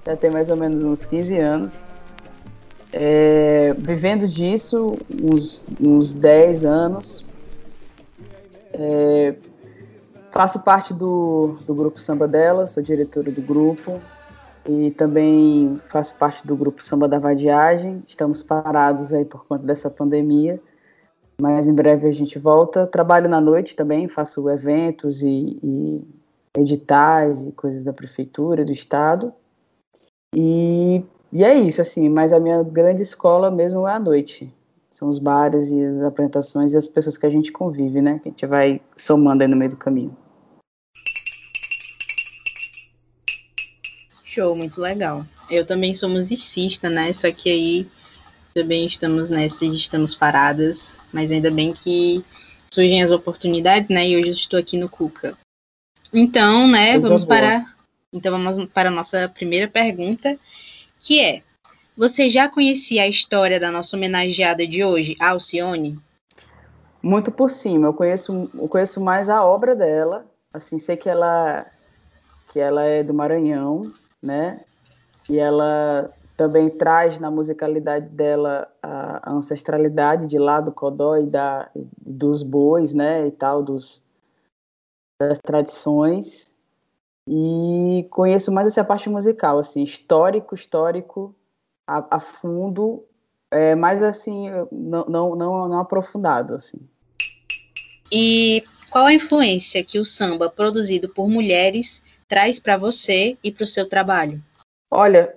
já 0.05 0.15
tem 0.15 0.31
mais 0.31 0.49
ou 0.49 0.55
menos 0.55 0.85
uns 0.85 1.03
15 1.03 1.37
anos. 1.39 1.73
É, 2.93 3.75
vivendo 3.77 4.29
disso 4.29 4.97
uns, 5.21 5.61
uns 5.85 6.15
10 6.15 6.63
anos. 6.63 7.25
É, 8.71 9.35
faço 10.31 10.59
parte 10.61 10.93
do, 10.93 11.57
do 11.67 11.75
grupo 11.75 11.99
Samba 11.99 12.29
Dela, 12.29 12.65
sou 12.65 12.81
diretora 12.81 13.29
do 13.29 13.41
grupo 13.41 13.99
e 14.67 14.91
também 14.91 15.79
faço 15.85 16.15
parte 16.17 16.45
do 16.45 16.55
grupo 16.55 16.83
Samba 16.83 17.07
da 17.07 17.19
Vadiagem. 17.19 18.03
Estamos 18.07 18.41
parados 18.41 19.13
aí 19.13 19.23
por 19.23 19.45
conta 19.45 19.63
dessa 19.65 19.89
pandemia, 19.89 20.59
mas 21.39 21.67
em 21.67 21.73
breve 21.73 22.07
a 22.07 22.11
gente 22.11 22.39
volta. 22.39 22.87
Trabalho 22.87 23.29
na 23.29 23.39
noite 23.39 23.75
também, 23.75 24.07
faço 24.07 24.49
eventos 24.49 25.21
e, 25.21 25.59
e 25.63 26.01
editais 26.57 27.45
e 27.45 27.51
coisas 27.51 27.83
da 27.83 27.93
prefeitura, 27.93 28.65
do 28.65 28.71
estado. 28.71 29.31
E, 30.33 31.03
e 31.31 31.43
é 31.43 31.53
isso, 31.53 31.81
assim, 31.81 32.09
mas 32.09 32.33
a 32.33 32.39
minha 32.39 32.63
grande 32.63 33.03
escola 33.03 33.51
mesmo 33.51 33.87
é 33.87 33.93
a 33.93 33.99
noite. 33.99 34.53
São 34.89 35.09
os 35.09 35.19
bares 35.19 35.69
e 35.71 35.83
as 35.83 35.99
apresentações 35.99 36.73
e 36.73 36.77
as 36.77 36.87
pessoas 36.87 37.17
que 37.17 37.25
a 37.25 37.29
gente 37.29 37.51
convive, 37.51 38.01
né? 38.01 38.19
Que 38.19 38.29
a 38.29 38.31
gente 38.31 38.45
vai 38.45 38.81
somando 38.95 39.43
aí 39.43 39.47
no 39.47 39.55
meio 39.55 39.71
do 39.71 39.77
caminho. 39.77 40.15
Show, 44.35 44.53
muito 44.53 44.81
legal. 44.81 45.21
Eu 45.49 45.65
também 45.65 45.95
sou 45.95 46.09
musicista, 46.09 46.89
né? 46.89 47.13
Só 47.13 47.31
que 47.31 47.49
aí 47.49 47.87
também 48.53 48.85
estamos 48.85 49.29
nessa, 49.29 49.63
estamos 49.65 50.13
paradas, 50.13 51.07
mas 51.13 51.31
ainda 51.31 51.49
bem 51.49 51.71
que 51.71 52.21
surgem 52.73 53.01
as 53.01 53.11
oportunidades, 53.11 53.87
né? 53.87 54.09
E 54.09 54.17
hoje 54.17 54.27
eu 54.27 54.33
estou 54.33 54.59
aqui 54.59 54.77
no 54.77 54.91
Cuca. 54.91 55.37
Então, 56.13 56.67
né, 56.67 56.93
Coisa 56.93 57.07
vamos 57.07 57.23
boa. 57.23 57.37
para 57.37 57.75
então 58.11 58.31
vamos 58.31 58.69
para 58.69 58.89
a 58.89 58.91
nossa 58.91 59.29
primeira 59.29 59.69
pergunta, 59.69 60.37
que 60.99 61.21
é: 61.21 61.41
você 61.95 62.29
já 62.29 62.49
conhecia 62.49 63.03
a 63.03 63.07
história 63.07 63.57
da 63.57 63.71
nossa 63.71 63.95
homenageada 63.95 64.67
de 64.67 64.83
hoje, 64.83 65.15
Alcione? 65.17 65.97
Muito 67.01 67.31
por 67.31 67.49
cima. 67.49 67.87
Eu 67.87 67.93
conheço, 67.93 68.51
eu 68.53 68.67
conheço 68.67 68.99
mais 68.99 69.29
a 69.29 69.41
obra 69.45 69.73
dela. 69.73 70.25
Assim, 70.53 70.77
sei 70.77 70.97
que 70.97 71.09
ela 71.09 71.65
que 72.51 72.59
ela 72.59 72.85
é 72.85 73.03
do 73.03 73.13
Maranhão, 73.13 73.81
né? 74.25 74.61
E 75.29 75.37
ela 75.37 76.11
também 76.35 76.69
traz 76.69 77.19
na 77.19 77.31
musicalidade 77.31 78.07
dela 78.09 78.67
a, 78.81 79.31
ancestralidade 79.31 80.27
de 80.27 80.37
lá 80.37 80.59
do 80.59 80.71
codó 80.71 81.17
e 81.17 81.25
da, 81.25 81.69
dos 81.75 82.43
bois, 82.43 82.93
né? 82.93 83.27
E 83.27 83.31
tal, 83.31 83.63
dos, 83.63 84.03
das 85.19 85.39
tradições. 85.39 86.53
E 87.27 88.05
conheço 88.11 88.51
mais 88.51 88.67
essa 88.67 88.83
parte 88.83 89.09
musical, 89.09 89.57
assim, 89.57 89.81
histórico, 89.81 90.53
histórico, 90.53 91.33
a, 91.87 92.17
a 92.17 92.19
fundo, 92.19 93.03
é, 93.49 93.73
mas 93.73 94.03
assim, 94.03 94.49
não, 94.71 95.05
não, 95.05 95.35
não, 95.35 95.67
não 95.67 95.79
aprofundado, 95.79 96.53
assim. 96.53 96.79
E 98.11 98.63
qual 98.91 99.05
a 99.05 99.13
influência 99.13 99.83
que 99.83 99.97
o 99.97 100.05
samba 100.05 100.49
produzido 100.49 101.09
por 101.13 101.27
mulheres 101.27 102.03
traz 102.27 102.59
para 102.59 102.77
você 102.77 103.37
e 103.43 103.51
para 103.51 103.63
o 103.63 103.67
seu 103.67 103.87
trabalho? 103.87 104.41
Olha, 104.91 105.35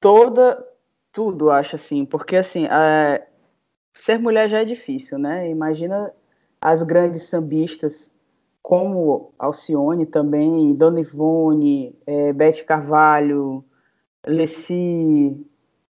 toda, 0.00 0.66
tudo, 1.12 1.50
acho 1.50 1.76
assim, 1.76 2.04
porque 2.04 2.36
assim, 2.36 2.66
é, 2.66 3.26
ser 3.94 4.18
mulher 4.18 4.48
já 4.48 4.60
é 4.60 4.64
difícil, 4.64 5.18
né? 5.18 5.48
Imagina 5.50 6.12
as 6.60 6.82
grandes 6.82 7.24
sambistas 7.24 8.12
como 8.62 9.32
Alcione 9.38 10.06
também, 10.06 10.74
Dona 10.74 11.00
Ivone, 11.00 11.94
é, 12.06 12.32
Beth 12.32 12.64
Carvalho, 12.66 13.62
Leci, 14.26 15.36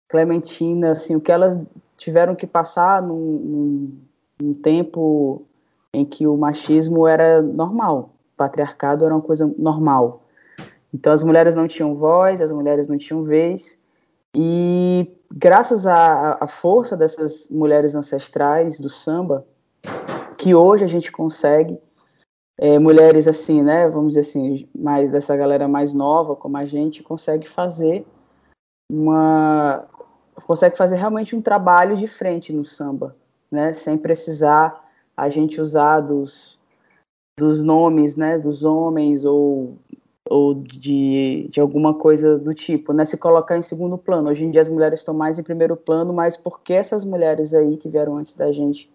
Clementina, 0.08 0.92
assim, 0.92 1.14
o 1.14 1.20
que 1.20 1.30
elas 1.30 1.58
tiveram 1.98 2.34
que 2.34 2.46
passar 2.46 3.02
num, 3.02 3.14
num, 3.16 4.00
num 4.40 4.54
tempo 4.54 5.46
em 5.92 6.04
que 6.06 6.26
o 6.26 6.36
machismo 6.36 7.06
era 7.06 7.42
normal, 7.42 8.13
patriarcado 8.36 9.04
era 9.04 9.14
uma 9.14 9.22
coisa 9.22 9.52
normal. 9.58 10.24
Então 10.92 11.12
as 11.12 11.22
mulheres 11.22 11.54
não 11.54 11.66
tinham 11.66 11.94
voz, 11.94 12.40
as 12.40 12.52
mulheres 12.52 12.86
não 12.86 12.96
tinham 12.96 13.24
vez, 13.24 13.82
e 14.34 15.12
graças 15.32 15.86
à, 15.86 16.38
à 16.40 16.46
força 16.46 16.96
dessas 16.96 17.48
mulheres 17.48 17.94
ancestrais 17.94 18.78
do 18.80 18.88
samba, 18.88 19.46
que 20.36 20.54
hoje 20.54 20.84
a 20.84 20.88
gente 20.88 21.10
consegue, 21.10 21.78
é, 22.58 22.78
mulheres 22.78 23.26
assim, 23.26 23.62
né, 23.62 23.88
vamos 23.88 24.14
dizer 24.14 24.20
assim, 24.20 24.68
mais 24.74 25.10
dessa 25.10 25.36
galera 25.36 25.66
mais 25.66 25.94
nova 25.94 26.36
como 26.36 26.56
a 26.56 26.64
gente, 26.64 27.02
consegue 27.02 27.48
fazer 27.48 28.06
uma 28.90 29.86
consegue 30.46 30.76
fazer 30.76 30.96
realmente 30.96 31.36
um 31.36 31.40
trabalho 31.40 31.96
de 31.96 32.08
frente 32.08 32.52
no 32.52 32.64
samba, 32.64 33.16
né, 33.50 33.72
sem 33.72 33.96
precisar 33.96 34.84
a 35.16 35.28
gente 35.28 35.60
usar 35.60 36.00
dos, 36.00 36.53
dos 37.38 37.62
nomes, 37.62 38.16
né, 38.16 38.38
dos 38.38 38.64
homens 38.64 39.24
ou, 39.24 39.76
ou 40.28 40.54
de, 40.54 41.48
de 41.50 41.60
alguma 41.60 41.94
coisa 41.94 42.38
do 42.38 42.54
tipo, 42.54 42.92
né, 42.92 43.04
se 43.04 43.16
colocar 43.16 43.56
em 43.56 43.62
segundo 43.62 43.98
plano. 43.98 44.30
Hoje 44.30 44.44
em 44.44 44.50
dia 44.50 44.60
as 44.60 44.68
mulheres 44.68 45.00
estão 45.00 45.14
mais 45.14 45.38
em 45.38 45.42
primeiro 45.42 45.76
plano, 45.76 46.12
mas 46.12 46.36
porque 46.36 46.72
essas 46.72 47.04
mulheres 47.04 47.52
aí 47.52 47.76
que 47.76 47.88
vieram 47.88 48.16
antes 48.16 48.34
da 48.34 48.52
gente 48.52 48.90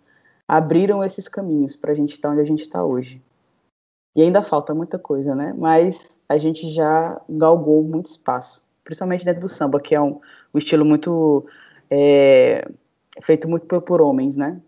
abriram 0.47 1.03
esses 1.03 1.27
caminhos 1.27 1.75
para 1.75 1.91
a 1.91 1.95
gente 1.95 2.13
estar 2.13 2.31
onde 2.31 2.41
a 2.41 2.45
gente 2.45 2.61
está 2.61 2.83
hoje. 2.83 3.21
E 4.15 4.21
ainda 4.21 4.41
falta 4.41 4.73
muita 4.73 4.97
coisa, 4.97 5.35
né? 5.35 5.53
Mas 5.55 6.19
a 6.27 6.37
gente 6.37 6.67
já 6.69 7.21
galgou 7.29 7.83
muito 7.83 8.07
espaço, 8.07 8.65
principalmente 8.83 9.23
dentro 9.23 9.41
do 9.41 9.49
samba, 9.49 9.79
que 9.79 9.93
é 9.93 10.01
um, 10.01 10.19
um 10.53 10.57
estilo 10.57 10.83
muito 10.83 11.45
é, 11.89 12.67
feito 13.21 13.47
muito 13.47 13.67
por, 13.67 13.81
por 13.81 14.01
homens, 14.01 14.35
né? 14.35 14.59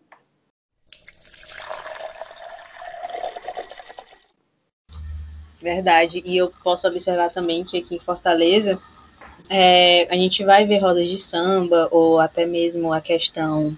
Verdade. 5.61 6.23
E 6.25 6.35
eu 6.37 6.51
posso 6.63 6.87
observar 6.87 7.31
também 7.31 7.63
que 7.63 7.77
aqui 7.77 7.95
em 7.95 7.99
Fortaleza 7.99 8.79
é, 9.49 10.07
a 10.09 10.15
gente 10.15 10.43
vai 10.43 10.65
ver 10.65 10.79
rodas 10.79 11.07
de 11.07 11.17
samba 11.17 11.87
ou 11.91 12.19
até 12.19 12.45
mesmo 12.45 12.91
a 12.91 13.01
questão 13.01 13.75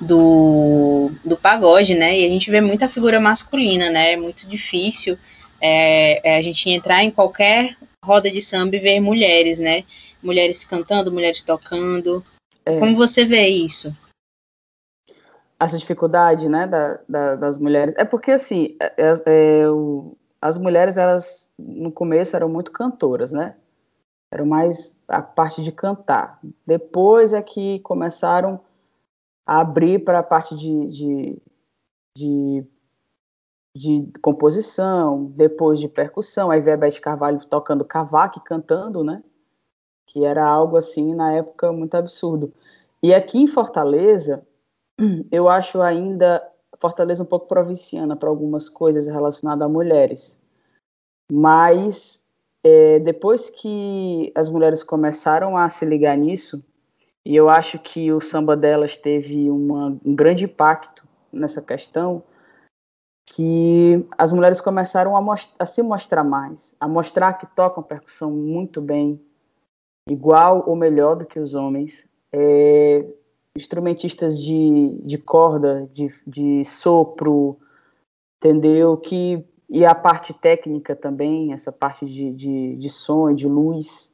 do, 0.00 1.10
do 1.24 1.36
pagode, 1.36 1.94
né? 1.94 2.18
E 2.18 2.24
a 2.24 2.28
gente 2.28 2.50
vê 2.50 2.60
muita 2.60 2.88
figura 2.88 3.20
masculina, 3.20 3.90
né? 3.90 4.12
É 4.12 4.16
muito 4.16 4.46
difícil 4.46 5.16
é, 5.60 6.34
é 6.34 6.36
a 6.36 6.42
gente 6.42 6.68
entrar 6.68 7.04
em 7.04 7.10
qualquer 7.10 7.76
roda 8.04 8.28
de 8.28 8.42
samba 8.42 8.76
e 8.76 8.80
ver 8.80 9.00
mulheres, 9.00 9.60
né? 9.60 9.84
Mulheres 10.22 10.64
cantando, 10.64 11.12
mulheres 11.12 11.42
tocando. 11.42 12.22
É. 12.66 12.78
Como 12.78 12.96
você 12.96 13.24
vê 13.24 13.46
isso? 13.46 13.94
Essa 15.58 15.78
dificuldade, 15.78 16.48
né, 16.48 16.66
da, 16.66 16.98
da, 17.08 17.36
das 17.36 17.58
mulheres. 17.58 17.94
É 17.96 18.04
porque, 18.04 18.32
assim, 18.32 18.76
é, 18.80 18.92
é, 18.98 19.14
é 19.26 19.68
o, 19.68 20.16
as 20.42 20.58
mulheres, 20.58 20.96
elas, 20.96 21.48
no 21.56 21.92
começo, 21.92 22.34
eram 22.34 22.48
muito 22.48 22.72
cantoras, 22.72 23.30
né? 23.30 23.54
Eram 24.28 24.44
mais 24.44 25.00
a 25.06 25.22
parte 25.22 25.62
de 25.62 25.70
cantar. 25.70 26.40
Depois 26.66 27.32
é 27.32 27.40
que 27.40 27.78
começaram 27.80 28.60
a 29.46 29.60
abrir 29.60 30.04
para 30.04 30.18
a 30.18 30.22
parte 30.22 30.56
de, 30.56 30.88
de, 30.88 31.42
de, 32.18 32.66
de, 33.76 34.12
composição, 34.20 35.26
depois 35.26 35.78
de 35.78 35.88
percussão. 35.88 36.50
Aí 36.50 36.60
veio 36.60 36.74
a 36.74 36.80
Beth 36.80 37.00
Carvalho 37.00 37.38
tocando 37.46 37.84
cavaco 37.84 38.40
e 38.40 38.42
cantando, 38.42 39.04
né? 39.04 39.22
Que 40.08 40.24
era 40.24 40.44
algo, 40.44 40.76
assim, 40.76 41.14
na 41.14 41.32
época, 41.34 41.70
muito 41.72 41.94
absurdo. 41.94 42.52
E 43.00 43.14
aqui 43.14 43.38
em 43.38 43.46
Fortaleza, 43.46 44.44
eu 45.30 45.48
acho 45.48 45.80
ainda 45.80 46.41
Fortaleza 46.82 47.22
um 47.22 47.26
pouco 47.26 47.46
provinciana 47.46 48.16
para 48.16 48.28
algumas 48.28 48.68
coisas 48.68 49.06
relacionadas 49.06 49.64
a 49.64 49.68
mulheres. 49.68 50.40
Mas 51.30 52.28
é, 52.64 52.98
depois 52.98 53.48
que 53.48 54.32
as 54.34 54.48
mulheres 54.48 54.82
começaram 54.82 55.56
a 55.56 55.70
se 55.70 55.84
ligar 55.84 56.18
nisso, 56.18 56.60
e 57.24 57.36
eu 57.36 57.48
acho 57.48 57.78
que 57.78 58.12
o 58.12 58.20
samba 58.20 58.56
delas 58.56 58.96
teve 58.96 59.48
uma, 59.48 59.96
um 60.04 60.12
grande 60.12 60.46
impacto 60.46 61.06
nessa 61.32 61.62
questão, 61.62 62.24
que 63.26 64.04
as 64.18 64.32
mulheres 64.32 64.60
começaram 64.60 65.16
a, 65.16 65.34
a, 65.60 65.64
se 65.64 65.84
mostrar 65.84 66.24
mais, 66.24 66.74
a 66.80 66.88
mostrar 66.88 67.34
que 67.34 67.46
tocam 67.46 67.80
percussão 67.80 68.32
muito 68.32 68.80
bem, 68.82 69.24
igual 70.08 70.64
ou 70.66 70.74
melhor 70.74 71.14
do 71.14 71.24
que 71.24 71.38
os 71.38 71.54
homens, 71.54 72.04
é, 72.32 73.06
instrumentistas 73.56 74.40
de, 74.40 74.98
de 75.04 75.18
corda, 75.18 75.88
de, 75.92 76.08
de 76.26 76.64
sopro, 76.64 77.58
entendeu? 78.38 78.96
Que, 78.96 79.44
e 79.68 79.84
a 79.84 79.94
parte 79.94 80.32
técnica 80.32 80.96
também, 80.96 81.52
essa 81.52 81.70
parte 81.70 82.06
de, 82.06 82.32
de, 82.32 82.76
de 82.76 82.88
som 82.88 83.30
e 83.30 83.34
de 83.34 83.46
luz, 83.46 84.12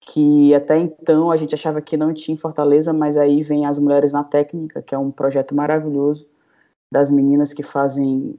que 0.00 0.54
até 0.54 0.78
então 0.78 1.30
a 1.30 1.36
gente 1.36 1.54
achava 1.54 1.80
que 1.80 1.96
não 1.96 2.12
tinha 2.12 2.34
em 2.34 2.38
Fortaleza, 2.38 2.92
mas 2.92 3.16
aí 3.16 3.42
vem 3.42 3.66
as 3.66 3.78
Mulheres 3.78 4.12
na 4.12 4.22
Técnica, 4.22 4.82
que 4.82 4.94
é 4.94 4.98
um 4.98 5.10
projeto 5.10 5.54
maravilhoso 5.54 6.28
das 6.92 7.10
meninas 7.10 7.52
que 7.52 7.62
fazem 7.62 8.38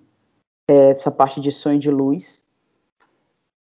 é, 0.70 0.92
essa 0.92 1.12
parte 1.12 1.42
de 1.42 1.52
som 1.52 1.74
e 1.74 1.80
de 1.80 1.90
luz. 1.90 2.44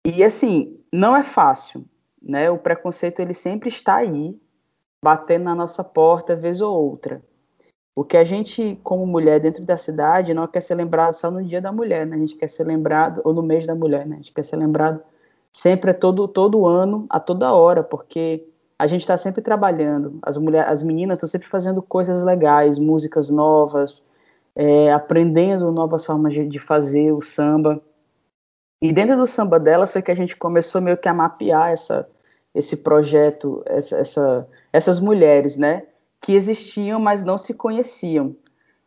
E 0.05 0.23
assim, 0.23 0.79
não 0.93 1.15
é 1.15 1.23
fácil, 1.23 1.83
né? 2.21 2.49
O 2.49 2.57
preconceito 2.57 3.19
ele 3.19 3.33
sempre 3.33 3.67
está 3.67 3.97
aí, 3.97 4.39
batendo 5.07 5.45
na 5.45 5.55
nossa 5.55 5.85
porta 5.85 6.35
vez 6.35 6.59
ou 6.59 6.75
outra. 6.75 7.21
O 7.95 8.03
que 8.03 8.17
a 8.17 8.25
gente, 8.25 8.77
como 8.83 9.07
mulher 9.07 9.39
dentro 9.39 9.63
da 9.63 9.77
cidade, 9.77 10.33
não 10.33 10.45
quer 10.45 10.59
ser 10.59 10.75
lembrado 10.75 11.13
só 11.13 11.31
no 11.31 11.41
dia 11.41 11.61
da 11.61 11.71
mulher, 11.71 12.05
né? 12.05 12.17
A 12.17 12.19
gente 12.19 12.35
quer 12.35 12.49
ser 12.49 12.65
lembrado, 12.65 13.21
ou 13.23 13.33
no 13.33 13.41
mês 13.41 13.65
da 13.65 13.73
mulher, 13.73 14.05
né? 14.05 14.15
A 14.15 14.17
gente 14.17 14.33
quer 14.33 14.43
ser 14.43 14.57
lembrado 14.57 15.01
sempre, 15.53 15.93
todo, 15.93 16.27
todo 16.27 16.67
ano, 16.67 17.05
a 17.09 17.21
toda 17.21 17.53
hora, 17.53 17.81
porque 17.83 18.45
a 18.77 18.85
gente 18.85 18.99
está 18.99 19.17
sempre 19.17 19.41
trabalhando. 19.41 20.19
As, 20.21 20.35
mulher, 20.35 20.67
as 20.67 20.83
meninas 20.83 21.19
estão 21.19 21.29
sempre 21.29 21.47
fazendo 21.47 21.81
coisas 21.81 22.21
legais, 22.21 22.77
músicas 22.77 23.29
novas, 23.29 24.05
é, 24.53 24.91
aprendendo 24.91 25.71
novas 25.71 26.05
formas 26.05 26.33
de, 26.33 26.45
de 26.45 26.59
fazer 26.59 27.13
o 27.13 27.21
samba. 27.21 27.81
E 28.81 28.91
dentro 28.91 29.15
do 29.15 29.25
samba 29.25 29.57
delas 29.57 29.89
foi 29.89 30.01
que 30.01 30.11
a 30.11 30.15
gente 30.15 30.35
começou 30.35 30.81
meio 30.81 30.97
que 30.97 31.07
a 31.07 31.13
mapear 31.13 31.71
essa, 31.71 32.07
esse 32.57 32.77
projeto, 32.77 33.61
essa, 33.65 33.97
essa, 33.97 34.47
essas 34.73 34.99
mulheres, 34.99 35.57
né? 35.57 35.83
Que 36.19 36.33
existiam, 36.33 36.99
mas 36.99 37.23
não 37.23 37.37
se 37.37 37.53
conheciam. 37.53 38.35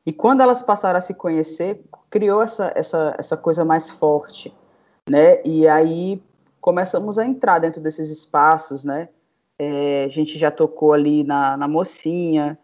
E 0.05 0.13
quando 0.13 0.41
elas 0.41 0.61
passaram 0.61 0.99
a 0.99 1.01
se 1.01 1.15
conhecer, 1.15 1.85
criou 2.11 2.43
essa, 2.43 2.73
essa, 2.75 3.15
essa 3.17 3.37
coisa 3.37 3.65
mais 3.65 3.89
forte, 3.89 4.53
né? 5.09 5.41
E 5.45 5.69
aí 5.69 6.21
começamos 6.61 7.17
a 7.17 7.25
entrar 7.25 7.61
dentro 7.61 7.81
desses 7.81 8.11
espaços, 8.11 8.85
né? 8.85 9.09
É, 9.57 10.05
a 10.05 10.09
gente 10.09 10.37
já 10.37 10.51
tocou 10.51 10.93
ali 10.93 11.23
na, 11.23 11.57
na 11.57 11.69
Mocinha, 11.69 12.59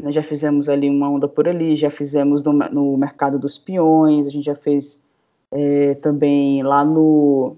né? 0.00 0.10
já 0.10 0.22
fizemos 0.22 0.68
ali 0.68 0.88
uma 0.88 1.10
onda 1.10 1.28
por 1.28 1.46
ali, 1.46 1.76
já 1.76 1.90
fizemos 1.90 2.42
no, 2.42 2.52
no 2.52 2.96
Mercado 2.96 3.38
dos 3.38 3.58
Peões, 3.58 4.26
a 4.26 4.30
gente 4.30 4.44
já 4.44 4.54
fez 4.54 5.04
é, 5.50 5.94
também 5.96 6.62
lá 6.62 6.84
no, 6.84 7.56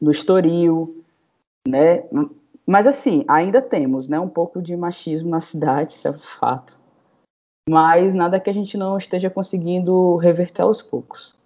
no 0.00 0.10
Estoril, 0.10 0.99
né? 1.66 2.04
Mas 2.66 2.86
assim, 2.86 3.24
ainda 3.26 3.60
temos, 3.60 4.08
né, 4.08 4.18
um 4.18 4.28
pouco 4.28 4.62
de 4.62 4.76
machismo 4.76 5.30
na 5.30 5.40
cidade, 5.40 5.92
isso 5.92 6.08
é 6.08 6.12
fato. 6.38 6.78
Mas 7.68 8.14
nada 8.14 8.40
que 8.40 8.50
a 8.50 8.54
gente 8.54 8.76
não 8.76 8.96
esteja 8.96 9.30
conseguindo 9.30 10.16
reverter 10.16 10.62
aos 10.62 10.80
poucos. 10.80 11.38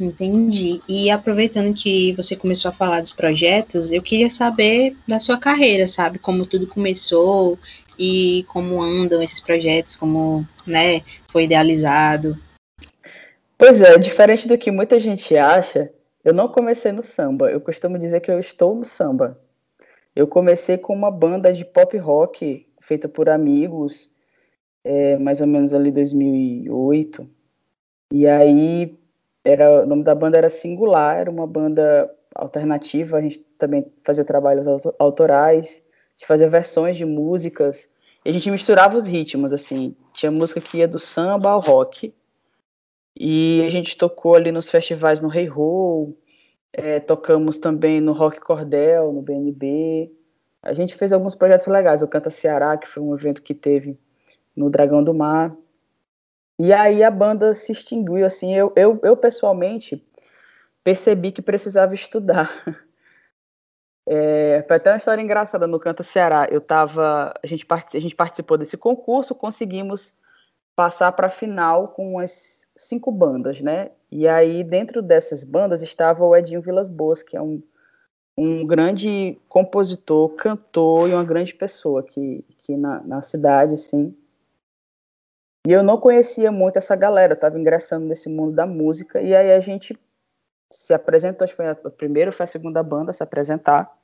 Entendi. 0.00 0.80
E 0.88 1.10
aproveitando 1.10 1.74
que 1.74 2.12
você 2.12 2.36
começou 2.36 2.70
a 2.70 2.74
falar 2.74 3.00
dos 3.00 3.12
projetos, 3.12 3.90
eu 3.90 4.00
queria 4.00 4.30
saber 4.30 4.96
da 5.06 5.18
sua 5.18 5.36
carreira, 5.36 5.88
sabe? 5.88 6.20
Como 6.20 6.46
tudo 6.46 6.68
começou 6.68 7.58
e 7.98 8.44
como 8.48 8.80
andam 8.80 9.20
esses 9.20 9.40
projetos, 9.40 9.96
como 9.96 10.46
né, 10.64 11.02
foi 11.32 11.44
idealizado. 11.44 12.38
Pois 13.58 13.82
é, 13.82 13.98
diferente 13.98 14.46
do 14.46 14.56
que 14.56 14.70
muita 14.70 15.00
gente 15.00 15.36
acha, 15.36 15.92
eu 16.24 16.32
não 16.32 16.46
comecei 16.46 16.92
no 16.92 17.02
samba. 17.02 17.50
Eu 17.50 17.60
costumo 17.60 17.98
dizer 17.98 18.20
que 18.20 18.30
eu 18.30 18.38
estou 18.38 18.72
no 18.72 18.84
samba. 18.84 19.36
Eu 20.14 20.28
comecei 20.28 20.78
com 20.78 20.94
uma 20.94 21.10
banda 21.10 21.52
de 21.52 21.64
pop 21.64 21.96
rock 21.98 22.68
feita 22.80 23.08
por 23.08 23.28
amigos, 23.28 24.10
é, 24.84 25.16
mais 25.18 25.40
ou 25.40 25.46
menos 25.48 25.74
ali 25.74 25.90
2008. 25.90 27.28
E 28.12 28.28
aí 28.28 28.96
era 29.44 29.82
o 29.82 29.86
nome 29.86 30.04
da 30.04 30.14
banda 30.14 30.38
era 30.38 30.48
Singular, 30.48 31.18
era 31.18 31.30
uma 31.30 31.46
banda 31.46 32.08
alternativa. 32.36 33.16
A 33.16 33.20
gente 33.20 33.40
também 33.58 33.84
fazia 34.04 34.24
trabalhos 34.24 34.66
autorais, 35.00 35.66
a 35.66 36.12
gente 36.12 36.26
fazia 36.28 36.48
versões 36.48 36.96
de 36.96 37.04
músicas. 37.04 37.90
E 38.24 38.30
a 38.30 38.32
gente 38.32 38.50
misturava 38.52 38.96
os 38.96 39.06
ritmos, 39.06 39.52
assim. 39.52 39.96
Tinha 40.12 40.30
música 40.30 40.60
que 40.60 40.78
ia 40.78 40.86
do 40.86 40.98
samba 40.98 41.50
ao 41.50 41.60
rock. 41.60 42.14
E 43.20 43.64
a 43.66 43.70
gente 43.70 43.98
tocou 43.98 44.36
ali 44.36 44.52
nos 44.52 44.70
festivais 44.70 45.20
no 45.20 45.28
Rei 45.28 45.42
hey 45.42 45.48
Roll, 45.48 46.16
é, 46.72 47.00
tocamos 47.00 47.58
também 47.58 48.00
no 48.00 48.12
Rock 48.12 48.38
Cordel, 48.38 49.12
no 49.12 49.20
BNB. 49.20 50.12
A 50.62 50.72
gente 50.72 50.94
fez 50.94 51.12
alguns 51.12 51.34
projetos 51.34 51.66
legais, 51.66 52.00
o 52.00 52.06
Canta 52.06 52.30
Ceará, 52.30 52.76
que 52.76 52.86
foi 52.86 53.02
um 53.02 53.12
evento 53.12 53.42
que 53.42 53.54
teve 53.54 53.98
no 54.54 54.70
Dragão 54.70 55.02
do 55.02 55.12
Mar. 55.12 55.56
E 56.60 56.72
aí 56.72 57.02
a 57.02 57.10
banda 57.10 57.54
se 57.54 57.72
extinguiu, 57.72 58.24
assim, 58.24 58.54
eu, 58.54 58.72
eu, 58.76 59.00
eu 59.02 59.16
pessoalmente 59.16 60.04
percebi 60.84 61.32
que 61.32 61.42
precisava 61.42 61.94
estudar. 61.94 62.50
É, 64.10 64.64
foi 64.66 64.76
até 64.76 64.90
uma 64.90 64.96
história 64.96 65.20
engraçada 65.20 65.66
no 65.66 65.78
Canta 65.78 66.02
Ceará. 66.02 66.48
Eu 66.50 66.62
tava, 66.62 67.34
a 67.42 67.46
gente, 67.46 67.66
a 67.70 68.00
gente 68.00 68.16
participou 68.16 68.56
desse 68.56 68.74
concurso, 68.74 69.34
conseguimos 69.34 70.18
passar 70.74 71.12
para 71.12 71.26
a 71.26 71.30
final 71.30 71.88
com 71.88 72.14
umas 72.14 72.57
cinco 72.78 73.10
bandas, 73.10 73.60
né? 73.60 73.90
E 74.10 74.26
aí 74.26 74.64
dentro 74.64 75.02
dessas 75.02 75.44
bandas 75.44 75.82
estava 75.82 76.24
o 76.24 76.34
Edinho 76.34 76.62
Vilas 76.62 76.88
Boas, 76.88 77.22
que 77.22 77.36
é 77.36 77.42
um, 77.42 77.62
um 78.38 78.66
grande 78.66 79.38
compositor, 79.48 80.30
cantor 80.30 81.10
e 81.10 81.12
uma 81.12 81.24
grande 81.24 81.52
pessoa 81.52 82.00
aqui, 82.00 82.44
aqui 82.50 82.76
na, 82.76 83.02
na 83.02 83.20
cidade, 83.20 83.74
assim. 83.74 84.16
E 85.66 85.72
eu 85.72 85.82
não 85.82 85.98
conhecia 85.98 86.50
muito 86.50 86.78
essa 86.78 86.96
galera, 86.96 87.34
estava 87.34 87.58
ingressando 87.58 88.06
nesse 88.06 88.28
mundo 88.28 88.54
da 88.54 88.64
música, 88.64 89.20
e 89.20 89.36
aí 89.36 89.52
a 89.52 89.60
gente 89.60 89.98
se 90.70 90.94
apresentou, 90.94 91.44
acho 91.44 91.52
que 91.52 91.56
foi 91.56 91.68
a 91.68 91.74
primeira, 91.74 92.32
foi 92.32 92.44
a 92.44 92.46
segunda 92.46 92.82
banda 92.82 93.10
a 93.10 93.14
se 93.14 93.22
apresentar. 93.22 93.94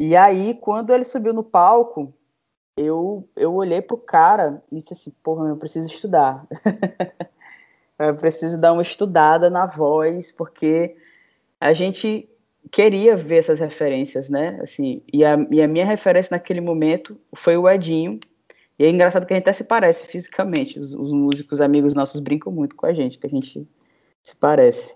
E 0.00 0.14
aí, 0.14 0.54
quando 0.54 0.92
ele 0.92 1.04
subiu 1.04 1.32
no 1.32 1.42
palco, 1.42 2.12
eu, 2.76 3.26
eu 3.34 3.54
olhei 3.54 3.80
pro 3.80 3.96
cara 3.96 4.62
e 4.70 4.80
disse 4.80 4.92
assim, 4.92 5.10
porra, 5.22 5.48
eu 5.48 5.56
preciso 5.56 5.88
estudar. 5.88 6.46
eu 7.98 8.14
preciso 8.14 8.58
dar 8.58 8.72
uma 8.72 8.82
estudada 8.82 9.48
na 9.48 9.66
voz, 9.66 10.30
porque 10.32 10.96
a 11.60 11.72
gente 11.72 12.28
queria 12.70 13.16
ver 13.16 13.38
essas 13.38 13.60
referências, 13.60 14.28
né? 14.28 14.58
Assim, 14.62 15.02
e 15.12 15.24
a, 15.24 15.36
e 15.50 15.62
a 15.62 15.68
minha 15.68 15.86
referência 15.86 16.34
naquele 16.34 16.60
momento 16.60 17.18
foi 17.34 17.56
o 17.56 17.68
Edinho, 17.68 18.20
e 18.78 18.84
é 18.84 18.90
engraçado 18.90 19.26
que 19.26 19.32
a 19.32 19.36
gente 19.36 19.44
até 19.44 19.52
se 19.52 19.64
parece 19.64 20.06
fisicamente. 20.06 20.78
Os, 20.78 20.92
os, 20.94 21.12
músicos 21.12 21.60
amigos 21.60 21.94
nossos 21.94 22.20
brincam 22.20 22.52
muito 22.52 22.76
com 22.76 22.86
a 22.86 22.92
gente, 22.92 23.18
que 23.18 23.26
a 23.26 23.30
gente 23.30 23.66
se 24.22 24.36
parece. 24.36 24.94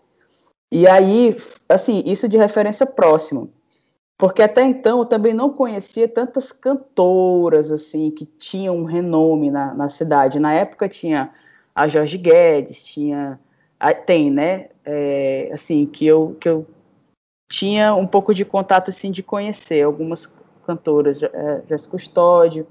E 0.71 0.87
aí, 0.87 1.35
assim, 1.69 2.03
isso 2.07 2.29
de 2.29 2.37
referência 2.37 2.87
próxima. 2.87 3.49
Porque 4.19 4.43
até 4.43 4.63
então 4.63 4.99
eu 4.99 5.07
também 5.07 5.33
não 5.33 5.51
conhecia 5.51 6.07
tantas 6.07 6.53
cantoras, 6.53 7.73
assim, 7.73 8.11
que 8.11 8.27
tinham 8.27 8.77
um 8.77 8.85
renome 8.85 9.51
na, 9.51 9.73
na 9.73 9.89
cidade. 9.89 10.39
Na 10.39 10.53
época 10.53 10.89
tinha 10.89 11.33
a 11.81 11.89
Jorge 11.89 12.19
Guedes, 12.19 12.83
tinha... 12.83 13.41
Tem, 14.05 14.31
né? 14.31 14.69
É, 14.85 15.51
assim, 15.55 15.87
que 15.87 16.07
eu, 16.07 16.37
que 16.39 16.47
eu 16.47 16.67
tinha 17.51 17.95
um 17.95 18.07
pouco 18.07 18.35
de 18.35 18.45
contato, 18.45 18.91
assim, 18.91 19.11
de 19.11 19.23
conhecer 19.23 19.83
algumas 19.83 20.27
cantoras, 20.67 21.23
é, 21.23 21.63
Jéssica 21.67 21.93
Custódio, 21.93 22.67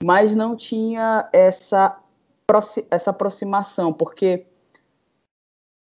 mas 0.00 0.32
não 0.34 0.54
tinha 0.54 1.28
essa, 1.32 1.98
essa 2.88 3.10
aproximação, 3.10 3.92
porque 3.92 4.46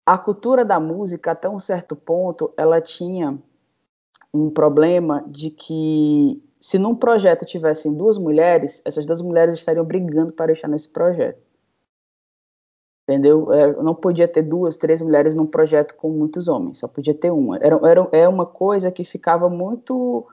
a 0.08 0.18
cultura 0.18 0.64
da 0.64 0.80
música, 0.80 1.32
até 1.32 1.50
um 1.50 1.60
certo 1.60 1.94
ponto, 1.94 2.54
ela 2.56 2.80
tinha 2.80 3.38
um 4.34 4.50
problema 4.50 5.26
de 5.28 5.50
que 5.50 6.42
se 6.62 6.80
num 6.80 6.96
projeto 6.96 7.46
tivessem 7.46 7.94
duas 7.94 8.18
mulheres, 8.18 8.82
essas 8.86 9.06
duas 9.06 9.22
mulheres 9.22 9.56
estariam 9.56 9.84
brigando 9.84 10.32
para 10.32 10.54
estar 10.54 10.70
nesse 10.70 10.88
projeto. 10.88 11.49
Entendeu? 13.10 13.52
É, 13.52 13.74
não 13.82 13.96
podia 13.96 14.28
ter 14.28 14.44
duas, 14.44 14.78
três 14.78 15.02
mulheres 15.02 15.34
num 15.34 15.48
projeto 15.48 15.96
com 15.96 16.12
muitos 16.12 16.48
homens, 16.48 16.78
só 16.78 16.88
podia 16.88 17.16
ter 17.16 17.32
uma. 17.32 17.58
Era, 17.58 17.80
era, 17.84 18.08
é 18.12 18.28
uma 18.28 18.46
coisa 18.46 18.92
que 18.92 19.04
ficava 19.04 19.50
muito 19.50 20.28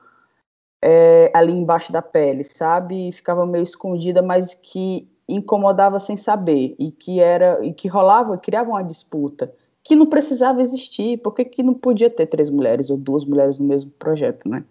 é, 0.79 1.31
ali 1.33 1.51
embaixo 1.53 1.91
da 1.91 2.03
pele, 2.03 2.43
sabe? 2.43 3.11
ficava 3.11 3.47
meio 3.47 3.63
escondida, 3.63 4.21
mas 4.21 4.53
que 4.53 5.09
incomodava 5.27 5.97
sem 5.97 6.15
saber 6.15 6.75
e 6.77 6.91
que 6.91 7.19
era 7.19 7.65
e 7.65 7.73
que 7.73 7.87
rolava, 7.87 8.37
criava 8.37 8.69
uma 8.69 8.83
disputa 8.83 9.51
que 9.83 9.95
não 9.95 10.05
precisava 10.05 10.61
existir, 10.61 11.17
porque 11.23 11.45
que 11.45 11.63
não 11.63 11.73
podia 11.73 12.11
ter 12.11 12.27
três 12.27 12.47
mulheres 12.47 12.91
ou 12.91 12.97
duas 12.97 13.25
mulheres 13.25 13.57
no 13.57 13.65
mesmo 13.65 13.89
projeto, 13.97 14.47
né? 14.47 14.63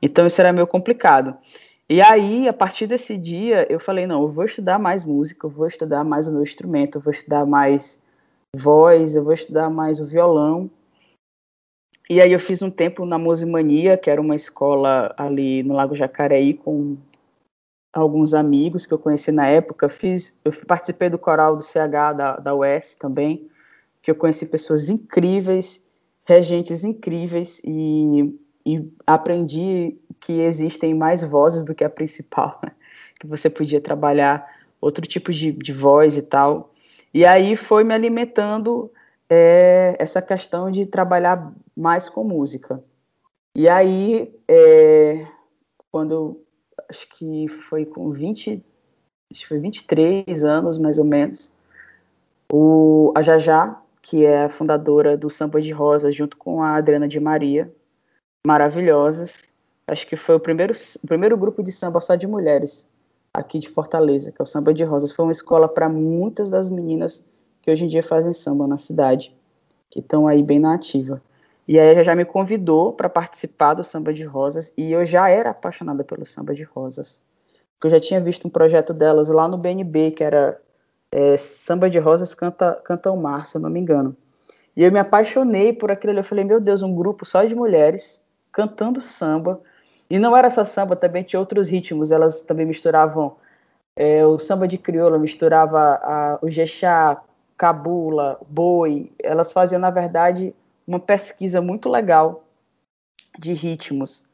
Então 0.00 0.26
isso 0.26 0.40
era 0.40 0.50
meio 0.50 0.66
complicado. 0.66 1.36
E 1.88 2.00
aí, 2.00 2.48
a 2.48 2.52
partir 2.52 2.86
desse 2.86 3.16
dia, 3.16 3.70
eu 3.70 3.78
falei, 3.78 4.06
não, 4.06 4.22
eu 4.22 4.28
vou 4.28 4.44
estudar 4.44 4.78
mais 4.78 5.04
música, 5.04 5.46
eu 5.46 5.50
vou 5.50 5.66
estudar 5.66 6.02
mais 6.02 6.26
o 6.26 6.32
meu 6.32 6.42
instrumento, 6.42 6.96
eu 6.96 7.02
vou 7.02 7.12
estudar 7.12 7.44
mais 7.44 8.02
voz, 8.56 9.14
eu 9.14 9.22
vou 9.22 9.34
estudar 9.34 9.68
mais 9.68 10.00
o 10.00 10.06
violão. 10.06 10.70
E 12.08 12.20
aí 12.20 12.32
eu 12.32 12.40
fiz 12.40 12.62
um 12.62 12.70
tempo 12.70 13.04
na 13.04 13.18
Musimania, 13.18 13.98
que 13.98 14.10
era 14.10 14.20
uma 14.20 14.34
escola 14.34 15.14
ali 15.16 15.62
no 15.62 15.74
Lago 15.74 15.94
Jacareí, 15.94 16.54
com 16.54 16.96
alguns 17.92 18.32
amigos 18.32 18.86
que 18.86 18.92
eu 18.92 18.98
conheci 18.98 19.30
na 19.30 19.46
época. 19.46 19.88
Fiz, 19.88 20.38
eu 20.44 20.52
participei 20.66 21.10
do 21.10 21.18
coral 21.18 21.56
do 21.56 21.62
CH 21.62 22.12
da, 22.16 22.36
da 22.36 22.54
UES 22.54 22.94
também, 22.94 23.48
que 24.02 24.10
eu 24.10 24.14
conheci 24.14 24.46
pessoas 24.46 24.88
incríveis, 24.88 25.86
regentes 26.24 26.84
incríveis, 26.84 27.60
e, 27.64 28.38
e 28.64 28.90
aprendi 29.06 29.98
que 30.20 30.40
existem 30.40 30.94
mais 30.94 31.22
vozes 31.22 31.64
do 31.64 31.74
que 31.74 31.84
a 31.84 31.90
principal, 31.90 32.58
né? 32.62 32.72
que 33.20 33.26
você 33.26 33.48
podia 33.50 33.80
trabalhar 33.80 34.46
outro 34.80 35.06
tipo 35.06 35.32
de, 35.32 35.52
de 35.52 35.72
voz 35.72 36.16
e 36.16 36.22
tal. 36.22 36.72
E 37.12 37.24
aí 37.24 37.56
foi 37.56 37.84
me 37.84 37.94
alimentando 37.94 38.90
é, 39.28 39.96
essa 39.98 40.20
questão 40.20 40.70
de 40.70 40.86
trabalhar 40.86 41.52
mais 41.76 42.08
com 42.08 42.24
música. 42.24 42.82
E 43.56 43.68
aí, 43.68 44.34
é, 44.48 45.26
quando 45.90 46.40
acho 46.90 47.08
que 47.10 47.48
foi 47.48 47.84
com 47.84 48.10
20, 48.10 48.64
acho 49.32 49.42
que 49.42 49.48
foi 49.48 49.58
23 49.58 50.44
anos 50.44 50.76
mais 50.76 50.98
ou 50.98 51.04
menos, 51.04 51.52
o, 52.52 53.12
a 53.14 53.22
Jajá, 53.22 53.80
que 54.02 54.24
é 54.24 54.44
a 54.44 54.48
fundadora 54.48 55.16
do 55.16 55.30
Samba 55.30 55.62
de 55.62 55.72
Rosa, 55.72 56.12
junto 56.12 56.36
com 56.36 56.62
a 56.62 56.76
Adriana 56.76 57.08
de 57.08 57.18
Maria, 57.18 57.72
maravilhosas. 58.46 59.42
Acho 59.86 60.06
que 60.06 60.16
foi 60.16 60.34
o 60.34 60.40
primeiro, 60.40 60.74
o 61.02 61.06
primeiro 61.06 61.36
grupo 61.36 61.62
de 61.62 61.72
samba 61.72 62.00
só 62.00 62.14
de 62.14 62.26
mulheres 62.26 62.88
aqui 63.32 63.58
de 63.58 63.68
Fortaleza, 63.68 64.30
que 64.30 64.40
é 64.40 64.44
o 64.44 64.46
Samba 64.46 64.72
de 64.72 64.84
Rosas. 64.84 65.10
Foi 65.10 65.24
uma 65.24 65.32
escola 65.32 65.68
para 65.68 65.88
muitas 65.88 66.50
das 66.50 66.70
meninas 66.70 67.24
que 67.60 67.70
hoje 67.70 67.84
em 67.84 67.88
dia 67.88 68.02
fazem 68.02 68.32
samba 68.32 68.66
na 68.66 68.76
cidade, 68.76 69.34
que 69.90 69.98
estão 69.98 70.28
aí 70.28 70.42
bem 70.42 70.60
na 70.60 70.74
ativa. 70.74 71.20
E 71.66 71.80
aí 71.80 71.94
ela 71.94 72.04
já 72.04 72.14
me 72.14 72.24
convidou 72.24 72.92
para 72.92 73.08
participar 73.08 73.74
do 73.74 73.82
Samba 73.82 74.12
de 74.12 74.22
Rosas 74.22 74.72
e 74.76 74.92
eu 74.92 75.04
já 75.04 75.28
era 75.30 75.50
apaixonada 75.50 76.04
pelo 76.04 76.26
Samba 76.26 76.54
de 76.54 76.62
Rosas. 76.62 77.24
Porque 77.74 77.86
eu 77.86 77.90
já 77.90 78.00
tinha 78.00 78.20
visto 78.20 78.46
um 78.46 78.50
projeto 78.50 78.92
delas 78.92 79.28
lá 79.30 79.48
no 79.48 79.56
BNB, 79.56 80.12
que 80.12 80.22
era 80.22 80.60
é, 81.10 81.36
Samba 81.38 81.88
de 81.88 81.98
Rosas 81.98 82.34
Canta, 82.34 82.80
Canta 82.84 83.10
o 83.10 83.16
Mar, 83.16 83.46
se 83.46 83.56
eu 83.56 83.62
não 83.62 83.70
me 83.70 83.80
engano. 83.80 84.14
E 84.76 84.84
eu 84.84 84.92
me 84.92 84.98
apaixonei 84.98 85.72
por 85.72 85.90
aquilo 85.90 86.10
ali. 86.10 86.20
Eu 86.20 86.24
falei, 86.24 86.44
meu 86.44 86.60
Deus, 86.60 86.82
um 86.82 86.94
grupo 86.94 87.24
só 87.24 87.44
de 87.44 87.54
mulheres 87.54 88.23
cantando 88.54 89.00
samba. 89.00 89.60
E 90.08 90.18
não 90.18 90.36
era 90.36 90.48
só 90.48 90.64
samba, 90.64 90.96
também 90.96 91.24
tinha 91.24 91.40
outros 91.40 91.68
ritmos. 91.68 92.12
Elas 92.12 92.40
também 92.40 92.64
misturavam 92.64 93.36
é, 93.96 94.24
o 94.24 94.38
samba 94.38 94.66
de 94.68 94.78
crioula, 94.78 95.18
misturava 95.18 96.00
a, 96.02 96.38
o 96.40 96.48
jexá, 96.48 97.20
cabula, 97.58 98.40
boi. 98.48 99.12
Elas 99.22 99.52
faziam, 99.52 99.80
na 99.80 99.90
verdade, 99.90 100.54
uma 100.86 101.00
pesquisa 101.00 101.60
muito 101.60 101.88
legal 101.88 102.44
de 103.38 103.52
ritmos. 103.52 104.28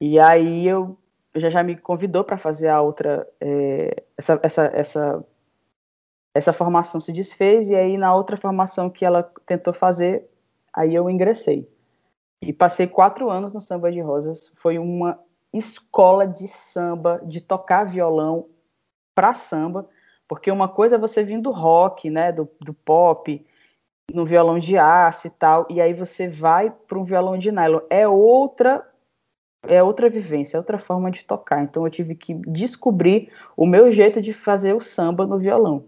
E 0.00 0.18
aí 0.18 0.66
eu 0.66 0.96
já 1.34 1.50
já 1.50 1.62
me 1.62 1.76
convidou 1.76 2.24
para 2.24 2.38
fazer 2.38 2.68
a 2.68 2.80
outra 2.80 3.28
é, 3.40 4.04
essa, 4.16 4.40
essa, 4.42 4.64
essa 4.74 5.24
essa 6.34 6.52
formação 6.52 7.00
se 7.00 7.12
desfez 7.12 7.68
e 7.68 7.74
aí 7.74 7.98
na 7.98 8.14
outra 8.14 8.36
formação 8.36 8.88
que 8.88 9.04
ela 9.04 9.22
tentou 9.44 9.74
fazer 9.74 10.26
aí 10.72 10.94
eu 10.94 11.10
ingressei 11.10 11.68
e 12.42 12.52
passei 12.52 12.86
quatro 12.86 13.30
anos 13.30 13.54
no 13.54 13.60
samba 13.60 13.90
de 13.90 14.00
rosas 14.00 14.52
foi 14.56 14.78
uma 14.78 15.18
escola 15.52 16.26
de 16.26 16.46
samba 16.48 17.20
de 17.24 17.40
tocar 17.40 17.84
violão 17.84 18.48
para 19.14 19.34
samba 19.34 19.88
porque 20.28 20.50
uma 20.50 20.68
coisa 20.68 20.96
é 20.96 20.98
você 20.98 21.22
vir 21.22 21.40
do 21.40 21.50
rock 21.50 22.10
né 22.10 22.32
do, 22.32 22.48
do 22.60 22.74
pop 22.74 23.44
no 24.12 24.24
violão 24.24 24.58
de 24.58 24.78
aço 24.78 25.26
e 25.26 25.30
tal, 25.30 25.66
e 25.68 25.80
aí 25.80 25.92
você 25.92 26.28
vai 26.28 26.70
para 26.70 26.98
um 26.98 27.04
violão 27.04 27.36
de 27.36 27.50
nylon. 27.50 27.80
É 27.90 28.06
outra 28.06 28.86
é 29.68 29.82
outra 29.82 30.08
vivência, 30.08 30.56
é 30.56 30.60
outra 30.60 30.78
forma 30.78 31.10
de 31.10 31.24
tocar. 31.24 31.62
Então 31.62 31.84
eu 31.84 31.90
tive 31.90 32.14
que 32.14 32.34
descobrir 32.34 33.32
o 33.56 33.66
meu 33.66 33.90
jeito 33.90 34.22
de 34.22 34.32
fazer 34.32 34.74
o 34.74 34.80
samba 34.80 35.26
no 35.26 35.38
violão. 35.38 35.84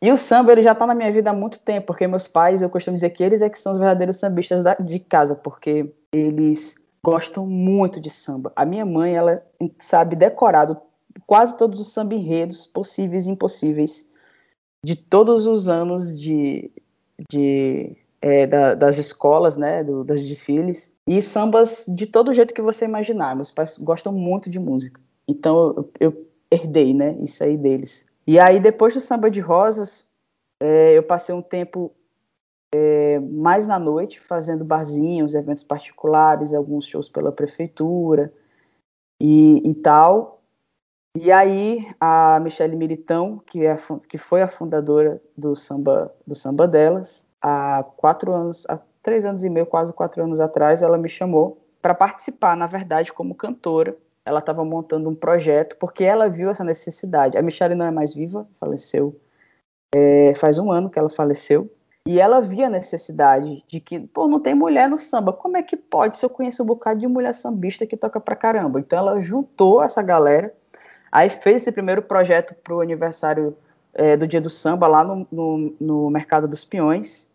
E 0.00 0.12
o 0.12 0.16
samba 0.16 0.52
ele 0.52 0.62
já 0.62 0.72
está 0.72 0.86
na 0.86 0.94
minha 0.94 1.10
vida 1.10 1.30
há 1.30 1.34
muito 1.34 1.60
tempo, 1.60 1.88
porque 1.88 2.06
meus 2.06 2.28
pais, 2.28 2.62
eu 2.62 2.70
costumo 2.70 2.94
dizer 2.94 3.10
que 3.10 3.22
eles 3.22 3.42
é 3.42 3.50
que 3.50 3.58
são 3.58 3.72
os 3.72 3.78
verdadeiros 3.78 4.16
sambistas 4.16 4.62
da, 4.62 4.74
de 4.74 5.00
casa, 5.00 5.34
porque 5.34 5.92
eles 6.12 6.76
gostam 7.02 7.46
muito 7.46 8.00
de 8.00 8.10
samba. 8.10 8.52
A 8.54 8.64
minha 8.64 8.86
mãe, 8.86 9.16
ela 9.16 9.42
sabe 9.78 10.14
decorado 10.14 10.80
quase 11.26 11.56
todos 11.56 11.80
os 11.80 11.92
samba 11.92 12.14
enredos 12.14 12.66
possíveis 12.66 13.26
e 13.26 13.32
impossíveis 13.32 14.08
de 14.84 14.94
todos 14.94 15.46
os 15.46 15.68
anos 15.68 16.18
de, 16.18 16.70
de, 17.30 17.96
é, 18.20 18.46
da, 18.46 18.74
das 18.74 18.98
escolas, 18.98 19.56
né, 19.56 19.82
do, 19.82 20.04
dos 20.04 20.26
desfiles, 20.26 20.94
e 21.06 21.20
sambas 21.22 21.86
de 21.88 22.06
todo 22.06 22.32
jeito 22.32 22.54
que 22.54 22.62
você 22.62 22.84
imaginar. 22.84 23.34
Meus 23.34 23.50
pais 23.50 23.76
gostam 23.78 24.12
muito 24.12 24.48
de 24.48 24.60
música, 24.60 25.00
então 25.26 25.74
eu, 25.76 25.90
eu 26.00 26.26
herdei, 26.50 26.94
né, 26.94 27.16
isso 27.20 27.42
aí 27.42 27.56
deles. 27.56 28.06
E 28.28 28.38
aí, 28.38 28.60
depois 28.60 28.92
do 28.92 29.00
Samba 29.00 29.30
de 29.30 29.40
Rosas, 29.40 30.06
é, 30.60 30.92
eu 30.92 31.02
passei 31.02 31.34
um 31.34 31.40
tempo 31.40 31.96
é, 32.74 33.18
mais 33.20 33.66
na 33.66 33.78
noite, 33.78 34.20
fazendo 34.20 34.66
barzinhos, 34.66 35.34
eventos 35.34 35.64
particulares, 35.64 36.52
alguns 36.52 36.86
shows 36.86 37.08
pela 37.08 37.32
prefeitura 37.32 38.30
e, 39.18 39.66
e 39.66 39.74
tal. 39.76 40.42
E 41.16 41.32
aí 41.32 41.90
a 41.98 42.38
Michelle 42.40 42.76
Miritão, 42.76 43.38
que, 43.46 43.64
é, 43.64 43.74
que 44.06 44.18
foi 44.18 44.42
a 44.42 44.46
fundadora 44.46 45.22
do 45.34 45.56
samba, 45.56 46.14
do 46.26 46.34
samba 46.34 46.68
delas, 46.68 47.26
há 47.40 47.82
quatro 47.96 48.34
anos, 48.34 48.66
há 48.68 48.78
três 49.02 49.24
anos 49.24 49.42
e 49.42 49.48
meio, 49.48 49.64
quase 49.64 49.90
quatro 49.90 50.22
anos 50.22 50.38
atrás, 50.38 50.82
ela 50.82 50.98
me 50.98 51.08
chamou 51.08 51.66
para 51.80 51.94
participar, 51.94 52.54
na 52.58 52.66
verdade, 52.66 53.10
como 53.10 53.34
cantora. 53.34 53.96
Ela 54.28 54.40
estava 54.40 54.64
montando 54.64 55.08
um 55.08 55.14
projeto 55.14 55.76
porque 55.78 56.04
ela 56.04 56.28
viu 56.28 56.50
essa 56.50 56.64
necessidade. 56.64 57.38
A 57.38 57.42
Michelle 57.42 57.74
não 57.74 57.86
é 57.86 57.90
mais 57.90 58.14
viva, 58.14 58.46
faleceu 58.60 59.18
é, 59.94 60.34
faz 60.34 60.58
um 60.58 60.70
ano 60.70 60.90
que 60.90 60.98
ela 60.98 61.08
faleceu. 61.08 61.70
E 62.06 62.20
ela 62.20 62.40
via 62.40 62.66
a 62.66 62.70
necessidade 62.70 63.64
de 63.66 63.80
que, 63.80 64.00
pô, 64.00 64.26
não 64.28 64.40
tem 64.40 64.54
mulher 64.54 64.88
no 64.88 64.98
samba. 64.98 65.32
Como 65.32 65.56
é 65.56 65.62
que 65.62 65.76
pode 65.76 66.16
se 66.16 66.24
eu 66.24 66.30
conheço 66.30 66.62
um 66.62 66.66
bocado 66.66 67.00
de 67.00 67.06
mulher 67.06 67.34
sambista 67.34 67.86
que 67.86 67.96
toca 67.96 68.20
pra 68.20 68.36
caramba? 68.36 68.80
Então 68.80 68.98
ela 68.98 69.20
juntou 69.20 69.82
essa 69.82 70.02
galera 70.02 70.54
Aí 71.10 71.30
fez 71.30 71.62
esse 71.62 71.72
primeiro 71.72 72.02
projeto 72.02 72.54
para 72.62 72.74
o 72.74 72.80
aniversário 72.80 73.56
é, 73.94 74.16
do 74.16 74.26
Dia 74.26 74.40
do 74.40 74.50
Samba 74.50 74.86
lá 74.86 75.02
no, 75.02 75.26
no, 75.32 75.76
no, 75.80 76.10
Mercado 76.10 76.46
dos 76.46 76.64
Peões. 76.64 77.30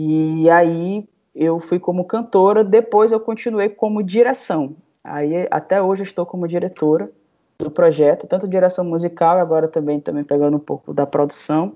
E 0.00 0.48
aí 0.50 1.06
eu 1.34 1.60
fui 1.60 1.78
como 1.78 2.06
cantora, 2.06 2.64
depois 2.64 3.12
eu 3.12 3.20
continuei 3.20 3.68
como 3.68 4.02
direção. 4.02 4.74
Aí 5.04 5.46
até 5.50 5.80
hoje 5.82 6.02
estou 6.02 6.24
como 6.24 6.46
diretora 6.46 7.10
do 7.58 7.70
projeto, 7.70 8.26
tanto 8.26 8.48
direção 8.48 8.84
musical, 8.84 9.38
agora 9.38 9.68
também, 9.68 10.00
também 10.00 10.24
pegando 10.24 10.56
um 10.56 10.60
pouco 10.60 10.92
da 10.92 11.06
produção, 11.06 11.74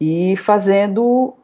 e 0.00 0.36
fazendo 0.36 1.34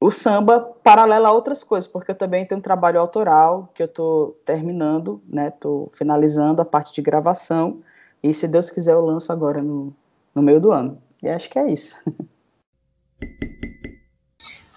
o 0.00 0.10
samba 0.10 0.60
paralelo 0.60 1.26
a 1.26 1.32
outras 1.32 1.62
coisas, 1.62 1.88
porque 1.88 2.10
eu 2.10 2.14
também 2.14 2.44
tenho 2.44 2.58
um 2.58 2.62
trabalho 2.62 3.00
autoral 3.00 3.70
que 3.74 3.82
eu 3.82 3.86
estou 3.86 4.32
terminando, 4.44 5.22
né? 5.28 5.48
Estou 5.48 5.90
finalizando 5.94 6.60
a 6.60 6.64
parte 6.64 6.92
de 6.92 7.00
gravação 7.00 7.80
e 8.22 8.34
se 8.34 8.48
Deus 8.48 8.70
quiser, 8.70 8.92
eu 8.92 9.04
lanço 9.04 9.32
agora 9.32 9.62
no, 9.62 9.94
no 10.34 10.42
meio 10.42 10.60
do 10.60 10.72
ano. 10.72 11.00
E 11.22 11.28
acho 11.28 11.48
que 11.48 11.58
é 11.58 11.70
isso. 11.70 11.96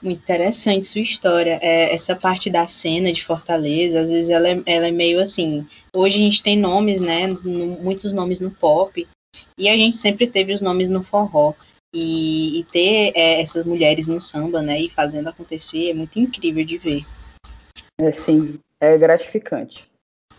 Muito 0.06 0.22
interessante 0.22 0.86
sua 0.86 1.02
história. 1.02 1.58
É, 1.64 1.92
essa 1.92 2.16
parte 2.16 2.48
da 2.48 2.68
cena 2.68 3.12
de 3.12 3.26
Fortaleza, 3.26 4.02
às 4.02 4.10
vezes 4.10 4.30
ela 4.30 4.48
é, 4.48 4.62
ela 4.68 4.88
é 4.88 4.92
meio 4.92 5.20
assim. 5.20 5.68
Hoje 5.96 6.18
a 6.18 6.20
gente 6.20 6.44
tem 6.44 6.56
nomes, 6.56 7.02
né? 7.02 7.26
No, 7.44 7.82
muitos 7.82 8.14
nomes 8.14 8.40
no 8.40 8.52
pop. 8.52 9.08
E 9.58 9.68
a 9.68 9.76
gente 9.76 9.98
sempre 9.98 10.28
teve 10.28 10.54
os 10.54 10.62
nomes 10.62 10.90
no 10.90 11.04
forró. 11.04 11.56
E, 11.92 12.60
e 12.60 12.64
ter 12.66 13.14
é, 13.16 13.42
essas 13.42 13.66
mulheres 13.66 14.08
no 14.08 14.22
samba, 14.22 14.62
né? 14.62 14.80
E 14.80 14.90
fazendo 14.90 15.30
acontecer 15.30 15.90
é 15.90 15.94
muito 15.96 16.20
incrível 16.20 16.64
de 16.64 16.78
ver. 16.78 17.04
É 18.00 18.12
sim, 18.12 18.60
é 18.80 18.96
gratificante. 19.00 19.90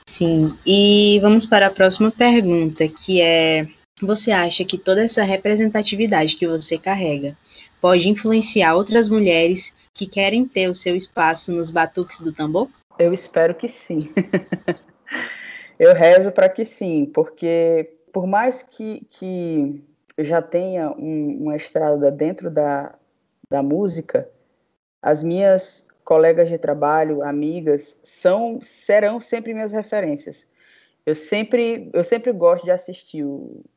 Sim, 0.09 0.57
e 0.65 1.19
vamos 1.21 1.45
para 1.45 1.67
a 1.67 1.71
próxima 1.73 2.13
pergunta, 2.13 2.87
que 2.87 3.21
é: 3.21 3.67
você 4.01 4.31
acha 4.31 4.65
que 4.65 4.79
toda 4.79 5.03
essa 5.03 5.25
representatividade 5.25 6.37
que 6.37 6.47
você 6.47 6.79
carrega 6.79 7.37
pode 7.81 8.09
influenciar 8.09 8.75
outras 8.75 9.09
mulheres 9.09 9.75
que 9.93 10.07
querem 10.07 10.47
ter 10.47 10.71
o 10.71 10.75
seu 10.75 10.95
espaço 10.97 11.53
nos 11.53 11.71
batuques 11.71 12.21
do 12.21 12.33
tambor? 12.33 12.69
Eu 12.99 13.13
espero 13.13 13.55
que 13.55 13.69
sim. 13.69 14.13
eu 15.79 15.95
rezo 15.95 16.33
para 16.33 16.49
que 16.49 16.65
sim, 16.65 17.07
porque 17.07 17.91
por 18.13 18.27
mais 18.27 18.63
que, 18.63 19.07
que 19.11 19.83
eu 20.17 20.25
já 20.25 20.41
tenha 20.41 20.91
um, 20.93 21.39
uma 21.43 21.57
estrada 21.57 22.11
dentro 22.11 22.51
da, 22.51 22.95
da 23.49 23.63
música, 23.63 24.29
as 25.03 25.23
minhas 25.23 25.87
colegas 26.05 26.49
de 26.49 26.57
trabalho, 26.57 27.23
amigas, 27.23 27.99
são 28.03 28.61
serão 28.63 29.21
sempre 29.21 29.53
minhas 29.53 29.73
referências. 29.73 30.47
Eu 31.05 31.15
sempre 31.15 31.91
eu 31.93 32.03
sempre 32.03 32.33
gosto 32.33 32.65
de 32.65 32.71
assistir 32.71 33.25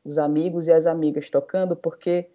os 0.04 0.18
amigos 0.18 0.68
e 0.68 0.72
as 0.72 0.86
amigas 0.86 1.28
tocando 1.28 1.76
porque 1.76 2.26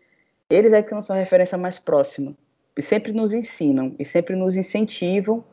eles 0.50 0.74
é 0.74 0.82
que 0.82 0.94
não 0.94 1.02
são 1.02 1.16
a 1.16 1.20
referência 1.20 1.58
mais 1.58 1.80
próxima 1.80 2.36
e 2.78 2.82
sempre 2.82 3.12
nos 3.12 3.34
ensinam 3.34 3.96
e 3.98 4.06
sempre 4.06 4.36
nos 4.36 4.56
incentivam 4.56 5.44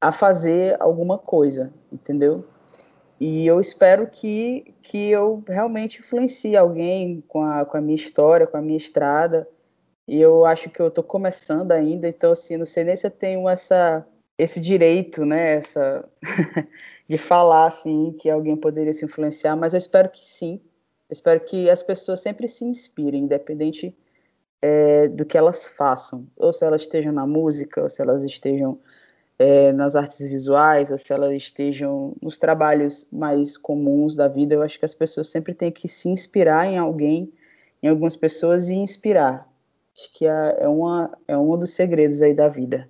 a 0.00 0.10
fazer 0.10 0.76
alguma 0.80 1.18
coisa, 1.18 1.72
entendeu? 1.92 2.44
E 3.20 3.46
eu 3.46 3.60
espero 3.60 4.08
que, 4.08 4.74
que 4.82 5.10
eu 5.10 5.44
realmente 5.46 6.00
influencie 6.00 6.56
alguém 6.56 7.22
com 7.28 7.44
a, 7.44 7.64
com 7.64 7.76
a 7.76 7.80
minha 7.80 7.94
história, 7.94 8.48
com 8.48 8.56
a 8.56 8.60
minha 8.60 8.76
estrada. 8.76 9.48
E 10.08 10.20
eu 10.20 10.44
acho 10.44 10.68
que 10.70 10.80
eu 10.80 10.88
estou 10.88 11.04
começando 11.04 11.70
ainda, 11.70 12.08
então, 12.08 12.32
assim, 12.32 12.56
não 12.56 12.66
sei 12.66 12.82
nem 12.82 12.96
se 12.96 13.06
eu 13.06 13.10
tenho 13.12 13.48
essa, 13.48 14.04
esse 14.36 14.60
direito, 14.60 15.24
né, 15.24 15.58
essa 15.58 16.04
de 17.08 17.16
falar, 17.16 17.66
assim, 17.66 18.12
que 18.18 18.28
alguém 18.28 18.56
poderia 18.56 18.92
se 18.92 19.04
influenciar, 19.04 19.54
mas 19.54 19.72
eu 19.72 19.78
espero 19.78 20.08
que 20.08 20.24
sim. 20.24 20.60
Eu 21.08 21.12
espero 21.12 21.38
que 21.40 21.70
as 21.70 21.80
pessoas 21.80 22.20
sempre 22.20 22.48
se 22.48 22.64
inspirem, 22.64 23.22
independente 23.22 23.96
é, 24.62 25.08
do 25.08 25.24
que 25.24 25.36
elas 25.36 25.66
façam, 25.66 26.26
ou 26.36 26.52
se 26.52 26.64
elas 26.64 26.82
estejam 26.82 27.12
na 27.12 27.26
música, 27.26 27.82
ou 27.82 27.88
se 27.90 28.00
elas 28.00 28.22
estejam 28.22 28.78
é, 29.38 29.72
nas 29.72 29.96
artes 29.96 30.24
visuais, 30.26 30.90
ou 30.90 30.96
se 30.96 31.12
elas 31.12 31.34
estejam 31.34 32.14
nos 32.22 32.38
trabalhos 32.38 33.08
mais 33.12 33.56
comuns 33.56 34.14
da 34.14 34.28
vida, 34.28 34.54
eu 34.54 34.62
acho 34.62 34.78
que 34.78 34.84
as 34.84 34.94
pessoas 34.94 35.28
sempre 35.28 35.52
têm 35.52 35.72
que 35.72 35.88
se 35.88 36.08
inspirar 36.08 36.66
em 36.66 36.78
alguém, 36.78 37.32
em 37.82 37.88
algumas 37.88 38.14
pessoas 38.14 38.68
e 38.68 38.74
inspirar. 38.74 39.50
Acho 39.96 40.12
que 40.14 40.26
é, 40.26 40.58
é, 40.60 40.68
uma, 40.68 41.10
é 41.26 41.36
um 41.36 41.58
dos 41.58 41.70
segredos 41.70 42.22
aí 42.22 42.32
da 42.32 42.48
vida. 42.48 42.88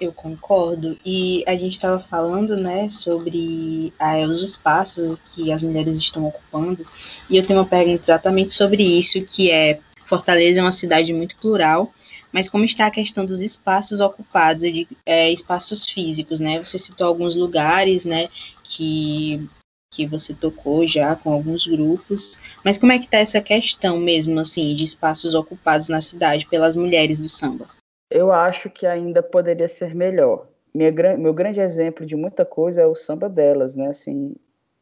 Eu 0.00 0.12
concordo. 0.12 0.96
E 1.04 1.42
a 1.46 1.54
gente 1.54 1.72
estava 1.72 1.98
falando, 1.98 2.56
né, 2.56 2.88
sobre 2.88 3.92
ah, 3.98 4.18
os 4.20 4.42
espaços 4.42 5.18
que 5.34 5.50
as 5.50 5.62
mulheres 5.62 5.98
estão 5.98 6.26
ocupando. 6.26 6.84
E 7.28 7.36
eu 7.36 7.44
tenho 7.44 7.58
uma 7.58 7.66
pergunta 7.66 8.02
exatamente 8.04 8.54
sobre 8.54 8.82
isso, 8.82 9.20
que 9.22 9.50
é 9.50 9.80
Fortaleza 10.06 10.60
é 10.60 10.62
uma 10.62 10.72
cidade 10.72 11.12
muito 11.12 11.36
plural 11.36 11.92
mas 12.32 12.48
como 12.48 12.64
está 12.64 12.86
a 12.86 12.90
questão 12.90 13.24
dos 13.24 13.40
espaços 13.40 14.00
ocupados, 14.00 14.62
de 14.62 14.86
é, 15.04 15.32
espaços 15.32 15.84
físicos, 15.84 16.40
né? 16.40 16.62
Você 16.62 16.78
citou 16.78 17.06
alguns 17.06 17.34
lugares, 17.34 18.04
né, 18.04 18.28
que, 18.64 19.46
que 19.92 20.06
você 20.06 20.34
tocou 20.34 20.86
já 20.86 21.16
com 21.16 21.32
alguns 21.32 21.66
grupos, 21.66 22.38
mas 22.64 22.76
como 22.78 22.92
é 22.92 22.98
que 22.98 23.06
está 23.06 23.18
essa 23.18 23.40
questão 23.40 23.98
mesmo, 23.98 24.38
assim, 24.38 24.74
de 24.74 24.84
espaços 24.84 25.34
ocupados 25.34 25.88
na 25.88 26.02
cidade 26.02 26.46
pelas 26.48 26.76
mulheres 26.76 27.18
do 27.18 27.28
samba? 27.28 27.66
Eu 28.10 28.32
acho 28.32 28.70
que 28.70 28.86
ainda 28.86 29.22
poderia 29.22 29.68
ser 29.68 29.94
melhor. 29.94 30.48
Minha, 30.74 30.92
meu 31.16 31.34
grande 31.34 31.60
exemplo 31.60 32.06
de 32.06 32.16
muita 32.16 32.44
coisa 32.44 32.82
é 32.82 32.86
o 32.86 32.94
samba 32.94 33.28
delas, 33.28 33.76
né? 33.76 33.88
Assim, 33.88 34.34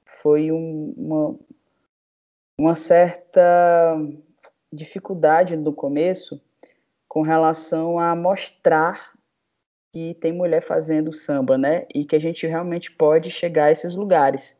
foi 0.05 0.51
um, 0.53 0.95
uma, 0.97 1.39
uma 2.59 2.77
certa 2.77 3.97
dificuldade 4.73 5.57
no 5.57 5.73
começo 5.73 6.41
com 7.09 7.23
relação 7.23 7.99
a 7.99 8.15
mostrar 8.15 9.17
que 9.93 10.15
tem 10.15 10.33
mulher 10.33 10.63
fazendo 10.63 11.13
samba, 11.13 11.57
né? 11.57 11.87
E 11.95 12.05
que 12.05 12.15
a 12.15 12.19
gente 12.19 12.47
realmente 12.47 12.91
pode 12.91 13.31
chegar 13.31 13.67
a 13.67 13.73
esses 13.73 13.95
lugares. 13.95 14.55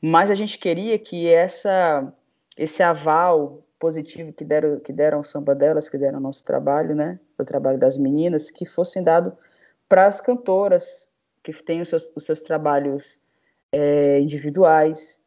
Mas 0.00 0.30
a 0.30 0.34
gente 0.34 0.58
queria 0.58 0.98
que 0.98 1.28
essa 1.28 2.12
esse 2.56 2.82
aval 2.82 3.62
positivo 3.78 4.32
que 4.32 4.44
deram 4.44 4.80
que 4.80 4.92
deram 4.92 5.18
ao 5.18 5.24
samba 5.24 5.54
delas, 5.54 5.88
que 5.88 5.98
deram 5.98 6.16
ao 6.16 6.22
nosso 6.22 6.44
trabalho, 6.44 6.94
né? 6.94 7.20
O 7.38 7.44
trabalho 7.44 7.78
das 7.78 7.98
meninas, 7.98 8.50
que 8.50 8.64
fossem 8.64 9.02
dado 9.02 9.36
para 9.88 10.06
as 10.06 10.20
cantoras 10.20 11.10
que 11.42 11.52
têm 11.62 11.80
os 11.80 11.88
seus, 11.88 12.12
os 12.16 12.24
seus 12.24 12.40
trabalhos 12.40 13.18
é, 13.70 14.20
individuais, 14.20 15.20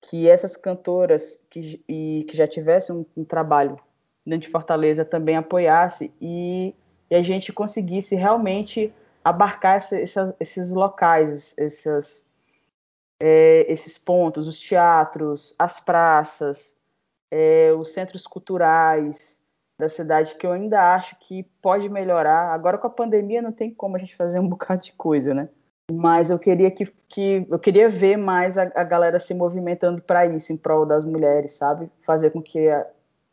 que 0.00 0.28
essas 0.28 0.56
cantoras 0.56 1.40
que, 1.48 1.82
e, 1.88 2.24
que 2.28 2.36
já 2.36 2.46
tivessem 2.46 2.96
um, 2.96 3.06
um 3.16 3.24
trabalho 3.24 3.78
dentro 4.26 4.46
de 4.46 4.52
Fortaleza 4.52 5.04
também 5.04 5.36
apoiasse 5.36 6.12
e, 6.20 6.74
e 7.10 7.14
a 7.14 7.22
gente 7.22 7.52
conseguisse 7.52 8.14
realmente 8.14 8.92
abarcar 9.24 9.76
essa, 9.76 9.98
essas, 9.98 10.34
esses 10.40 10.70
locais, 10.70 11.54
essas, 11.56 12.26
é, 13.20 13.64
esses 13.72 13.96
pontos, 13.96 14.48
os 14.48 14.58
teatros, 14.60 15.54
as 15.58 15.78
praças, 15.78 16.74
é, 17.30 17.72
os 17.72 17.92
centros 17.92 18.26
culturais 18.26 19.40
da 19.82 19.88
cidade, 19.88 20.36
que 20.36 20.46
eu 20.46 20.52
ainda 20.52 20.94
acho 20.94 21.16
que 21.20 21.42
pode 21.60 21.88
melhorar. 21.88 22.52
Agora 22.54 22.78
com 22.78 22.86
a 22.86 22.90
pandemia 22.90 23.42
não 23.42 23.50
tem 23.50 23.72
como 23.74 23.96
a 23.96 23.98
gente 23.98 24.14
fazer 24.14 24.38
um 24.38 24.46
bocado 24.48 24.80
de 24.80 24.92
coisa, 24.92 25.34
né? 25.34 25.48
Mas 25.90 26.30
eu 26.30 26.38
queria 26.38 26.70
que, 26.70 26.86
que 27.08 27.46
eu 27.50 27.58
queria 27.58 27.88
ver 27.88 28.16
mais 28.16 28.56
a, 28.56 28.70
a 28.74 28.84
galera 28.84 29.18
se 29.18 29.34
movimentando 29.34 30.00
para 30.00 30.24
isso, 30.24 30.52
em 30.52 30.56
prol 30.56 30.86
das 30.86 31.04
mulheres, 31.04 31.54
sabe? 31.54 31.90
Fazer 32.02 32.30
com 32.30 32.40
que 32.40 32.68
a, 32.68 32.86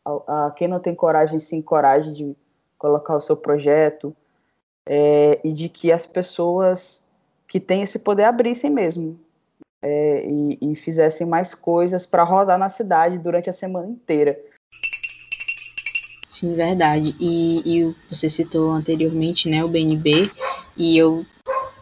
a, 0.04 0.46
a, 0.46 0.50
quem 0.50 0.66
não 0.66 0.80
tem 0.80 0.94
coragem 0.94 1.38
se 1.38 1.54
encoraje 1.54 2.12
de 2.12 2.36
colocar 2.76 3.14
o 3.14 3.20
seu 3.20 3.36
projeto 3.36 4.14
é, 4.84 5.40
e 5.44 5.52
de 5.52 5.68
que 5.68 5.92
as 5.92 6.04
pessoas 6.04 7.06
que 7.46 7.60
têm 7.60 7.82
esse 7.82 8.00
poder 8.00 8.24
abrissem 8.24 8.70
mesmo 8.70 9.18
é, 9.80 10.24
e, 10.26 10.58
e 10.60 10.74
fizessem 10.74 11.26
mais 11.26 11.54
coisas 11.54 12.04
para 12.04 12.24
rodar 12.24 12.58
na 12.58 12.68
cidade 12.68 13.18
durante 13.18 13.48
a 13.48 13.52
semana 13.52 13.86
inteira. 13.86 14.38
Sim, 16.40 16.54
verdade. 16.54 17.14
E, 17.20 17.60
e, 17.66 17.94
você 18.08 18.30
citou 18.30 18.70
anteriormente 18.70 19.46
né, 19.46 19.62
o 19.62 19.68
BNB, 19.68 20.30
e 20.74 20.96
eu 20.96 21.26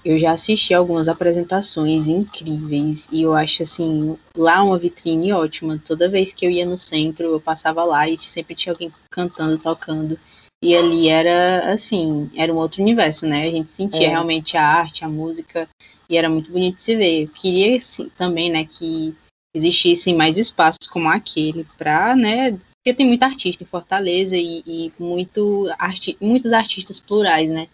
eu 0.05 0.19
já 0.19 0.33
assisti 0.33 0.73
algumas 0.73 1.09
apresentações 1.09 2.07
incríveis 2.07 3.09
e 3.13 3.23
eu 3.23 3.35
acho 3.35 3.65
assim 3.65 4.17
lá 4.35 4.63
uma 4.63 4.79
vitrine 4.79 5.33
ótima. 5.33 5.81
Toda 5.85 6.09
vez 6.09 6.33
que 6.33 6.47
eu 6.47 6.51
ia 6.51 6.65
no 6.65 6.79
centro, 6.79 7.27
eu 7.27 7.41
passava 7.41 7.85
lá 7.85 8.09
e 8.09 8.17
sempre 8.17 8.55
tinha 8.55 8.73
alguém 8.73 8.91
cantando, 9.11 9.59
tocando. 9.59 10.19
E 10.63 10.75
ali 10.75 11.09
era 11.09 11.73
assim, 11.73 12.31
era 12.35 12.53
um 12.53 12.57
outro 12.57 12.81
universo, 12.81 13.27
né? 13.27 13.45
A 13.45 13.51
gente 13.51 13.71
sentia 13.71 14.07
é. 14.07 14.11
realmente 14.11 14.57
a 14.57 14.65
arte, 14.65 15.05
a 15.05 15.09
música 15.09 15.69
e 16.09 16.17
era 16.17 16.29
muito 16.29 16.51
bonito 16.51 16.77
de 16.77 16.83
se 16.83 16.97
ver. 16.97 17.25
Eu 17.25 17.29
queria 17.29 17.77
assim, 17.77 18.09
também, 18.17 18.51
né, 18.51 18.65
que 18.65 19.15
existissem 19.55 20.17
mais 20.17 20.39
espaços 20.39 20.89
como 20.89 21.09
aquele 21.09 21.67
para, 21.77 22.17
né, 22.17 22.59
porque 22.89 22.95
tem 22.95 23.07
muita 23.07 23.27
artista 23.27 23.63
em 23.63 23.67
Fortaleza 23.67 24.35
e, 24.35 24.63
e 24.67 24.93
muito 24.99 25.71
arti 25.79 26.17
muitos 26.21 26.53
artistas 26.55 26.99
plurais, 26.99 27.51
né? 27.51 27.69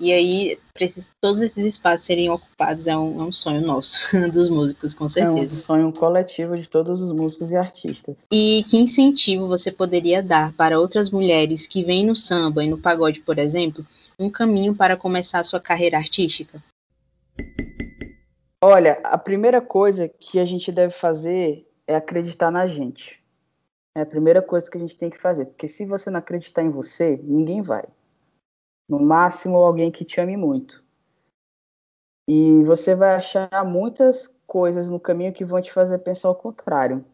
E 0.00 0.12
aí, 0.12 0.58
esses, 0.78 1.12
todos 1.20 1.40
esses 1.42 1.64
espaços 1.64 2.06
serem 2.06 2.30
ocupados 2.30 2.86
é 2.86 2.96
um, 2.96 3.18
é 3.18 3.22
um, 3.22 3.32
sonho 3.32 3.60
nosso, 3.60 4.00
dos 4.32 4.48
músicos, 4.48 4.94
com 4.94 5.08
certeza. 5.08 5.38
É 5.38 5.44
um 5.44 5.48
sonho 5.48 5.92
coletivo 5.92 6.56
de 6.56 6.68
todos 6.68 7.00
os 7.00 7.12
músicos 7.12 7.50
e 7.50 7.56
artistas. 7.56 8.16
E 8.32 8.64
que 8.68 8.78
incentivo 8.78 9.46
você 9.46 9.70
poderia 9.70 10.22
dar 10.22 10.52
para 10.52 10.78
outras 10.78 11.10
mulheres 11.10 11.66
que 11.66 11.82
vêm 11.82 12.06
no 12.06 12.14
samba 12.16 12.64
e 12.64 12.68
no 12.68 12.78
pagode, 12.78 13.20
por 13.20 13.38
exemplo, 13.38 13.84
um 14.18 14.30
caminho 14.30 14.74
para 14.74 14.96
começar 14.96 15.40
a 15.40 15.44
sua 15.44 15.60
carreira 15.60 15.98
artística? 15.98 16.62
Olha, 18.60 19.00
a 19.04 19.18
primeira 19.18 19.60
coisa 19.60 20.08
que 20.08 20.38
a 20.38 20.44
gente 20.44 20.70
deve 20.72 20.92
fazer 20.92 21.66
é 21.86 21.94
acreditar 21.96 22.50
na 22.50 22.66
gente. 22.66 23.18
É 23.98 24.02
a 24.02 24.06
primeira 24.06 24.40
coisa 24.40 24.70
que 24.70 24.78
a 24.78 24.80
gente 24.80 24.96
tem 24.96 25.10
que 25.10 25.18
fazer. 25.18 25.46
Porque 25.46 25.66
se 25.66 25.84
você 25.84 26.08
não 26.08 26.20
acreditar 26.20 26.62
em 26.62 26.70
você, 26.70 27.16
ninguém 27.16 27.60
vai. 27.60 27.84
No 28.88 29.00
máximo, 29.00 29.56
alguém 29.56 29.90
que 29.90 30.04
te 30.04 30.20
ame 30.20 30.36
muito. 30.36 30.84
E 32.28 32.62
você 32.62 32.94
vai 32.94 33.16
achar 33.16 33.50
muitas 33.64 34.28
coisas 34.46 34.88
no 34.88 35.00
caminho 35.00 35.32
que 35.32 35.44
vão 35.44 35.60
te 35.60 35.72
fazer 35.72 35.98
pensar 35.98 36.30
o 36.30 36.34
contrário. 36.36 37.04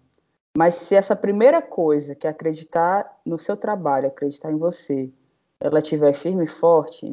Mas 0.55 0.75
se 0.75 0.95
essa 0.95 1.17
primeira 1.17 1.63
coisa, 1.63 2.15
que 2.15 2.27
é 2.27 2.31
acreditar 2.31 3.19
no 3.25 3.39
seu 3.39 3.57
trabalho, 3.57 4.09
acreditar 4.09 4.53
em 4.53 4.59
você, 4.59 5.11
ela 5.59 5.79
estiver 5.79 6.13
firme 6.13 6.45
e 6.45 6.49
forte, 6.49 7.07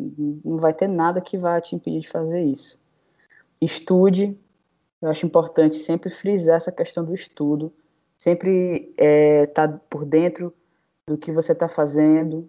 não 0.43 0.57
vai 0.57 0.73
ter 0.73 0.87
nada 0.87 1.21
que 1.21 1.37
vá 1.37 1.61
te 1.61 1.77
impedir 1.77 2.01
de 2.01 2.09
fazer 2.09 2.43
isso. 2.43 2.77
Estude, 3.61 4.37
eu 5.01 5.09
acho 5.09 5.25
importante 5.25 5.75
sempre 5.75 6.09
frisar 6.09 6.57
essa 6.57 6.73
questão 6.73 7.05
do 7.05 7.13
estudo, 7.13 7.73
sempre 8.21 8.91
estar 8.91 9.03
é, 9.03 9.47
tá 9.47 9.67
por 9.89 10.05
dentro 10.05 10.53
do 11.07 11.17
que 11.17 11.31
você 11.31 11.53
está 11.53 11.67
fazendo, 11.67 12.47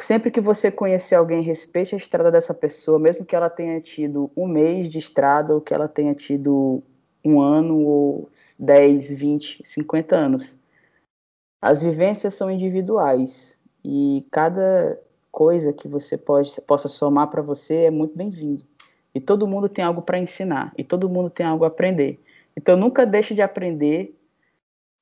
sempre 0.00 0.30
que 0.30 0.40
você 0.40 0.70
conhecer 0.70 1.16
alguém, 1.16 1.42
respeite 1.42 1.94
a 1.94 1.98
estrada 1.98 2.30
dessa 2.30 2.54
pessoa, 2.54 2.98
mesmo 2.98 3.26
que 3.26 3.36
ela 3.36 3.50
tenha 3.50 3.78
tido 3.82 4.30
um 4.34 4.48
mês 4.48 4.88
de 4.88 4.98
estrada 4.98 5.54
ou 5.54 5.60
que 5.60 5.74
ela 5.74 5.86
tenha 5.86 6.14
tido 6.14 6.82
um 7.22 7.42
ano 7.42 7.78
ou 7.78 8.30
10, 8.58 9.10
20, 9.10 9.60
50 9.66 10.16
anos. 10.16 10.56
As 11.60 11.82
vivências 11.82 12.32
são 12.32 12.50
individuais 12.50 13.60
e 13.84 14.26
cada 14.30 14.98
coisa 15.30 15.74
que 15.74 15.88
você 15.88 16.16
pode, 16.16 16.58
possa 16.62 16.88
somar 16.88 17.28
para 17.28 17.42
você 17.42 17.84
é 17.84 17.90
muito 17.90 18.16
bem-vindo. 18.16 18.64
E 19.14 19.20
todo 19.20 19.46
mundo 19.46 19.68
tem 19.68 19.84
algo 19.84 20.00
para 20.00 20.18
ensinar 20.18 20.72
e 20.78 20.82
todo 20.82 21.06
mundo 21.06 21.28
tem 21.28 21.44
algo 21.44 21.64
a 21.66 21.68
aprender. 21.68 22.18
Então 22.56 22.78
nunca 22.78 23.04
deixe 23.04 23.34
de 23.34 23.42
aprender 23.42 24.16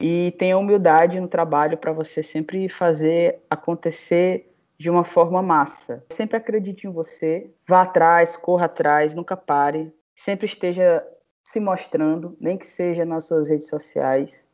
e 0.01 0.33
tenha 0.39 0.57
humildade 0.57 1.21
no 1.21 1.29
trabalho 1.29 1.77
para 1.77 1.93
você 1.93 2.23
sempre 2.23 2.69
fazer 2.69 3.41
acontecer 3.51 4.55
de 4.79 4.89
uma 4.89 5.05
forma 5.05 5.43
massa. 5.43 6.05
Sempre 6.13 6.37
acredite 6.37 6.87
em 6.87 6.91
você, 6.91 7.51
vá 7.69 7.83
atrás, 7.83 8.37
corra 8.37 8.67
atrás, 8.67 9.15
nunca 9.15 9.37
pare. 9.37 9.93
Sempre 10.25 10.47
esteja 10.47 11.05
se 11.43 11.59
mostrando, 11.59 12.37
nem 12.41 12.57
que 12.57 12.67
seja 12.67 13.05
nas 13.05 13.27
suas 13.27 13.49
redes 13.49 13.69
sociais, 13.69 14.47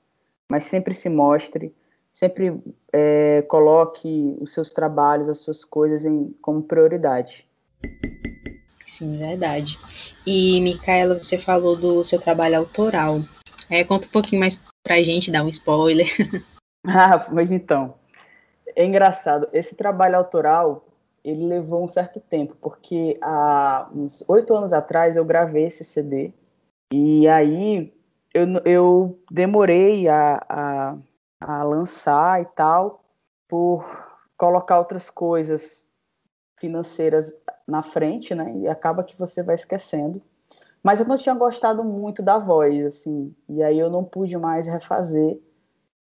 mas 0.48 0.64
sempre 0.64 0.94
se 0.94 1.08
mostre, 1.08 1.74
sempre 2.12 2.58
é, 2.92 3.42
coloque 3.42 4.36
os 4.40 4.52
seus 4.52 4.72
trabalhos, 4.72 5.28
as 5.28 5.38
suas 5.38 5.64
coisas 5.64 6.06
em, 6.06 6.34
como 6.40 6.62
prioridade. 6.62 7.46
Sim, 8.86 9.18
verdade. 9.18 9.76
E, 10.24 10.60
Micaela, 10.60 11.18
você 11.18 11.36
falou 11.36 11.76
do 11.76 12.04
seu 12.04 12.20
trabalho 12.20 12.58
autoral. 12.58 13.20
É, 13.68 13.82
conta 13.82 14.06
um 14.06 14.10
pouquinho 14.10 14.40
mais 14.40 14.56
pra 14.84 15.02
gente, 15.02 15.32
dar 15.32 15.42
um 15.42 15.48
spoiler. 15.48 16.06
ah, 16.86 17.26
mas 17.32 17.50
então, 17.50 17.94
é 18.76 18.84
engraçado. 18.84 19.48
Esse 19.52 19.74
trabalho 19.74 20.16
autoral, 20.16 20.86
ele 21.24 21.46
levou 21.46 21.82
um 21.82 21.88
certo 21.88 22.20
tempo, 22.20 22.54
porque 22.60 23.18
há 23.22 23.88
uns 23.92 24.22
oito 24.28 24.54
anos 24.54 24.72
atrás 24.72 25.16
eu 25.16 25.24
gravei 25.24 25.64
esse 25.64 25.82
CD, 25.82 26.32
e 26.92 27.26
aí 27.26 27.92
eu, 28.32 28.46
eu 28.64 29.18
demorei 29.30 30.06
a, 30.06 30.44
a, 30.48 30.96
a 31.40 31.62
lançar 31.62 32.42
e 32.42 32.44
tal, 32.44 33.02
por 33.48 33.84
colocar 34.36 34.78
outras 34.78 35.08
coisas 35.08 35.84
financeiras 36.58 37.34
na 37.66 37.82
frente, 37.82 38.34
né? 38.34 38.52
E 38.58 38.68
acaba 38.68 39.04
que 39.04 39.16
você 39.18 39.42
vai 39.42 39.54
esquecendo. 39.54 40.20
Mas 40.84 41.00
eu 41.00 41.06
não 41.06 41.16
tinha 41.16 41.34
gostado 41.34 41.82
muito 41.82 42.22
da 42.22 42.36
voz, 42.38 42.84
assim, 42.84 43.34
e 43.48 43.62
aí 43.62 43.78
eu 43.78 43.88
não 43.88 44.04
pude 44.04 44.36
mais 44.36 44.66
refazer. 44.66 45.40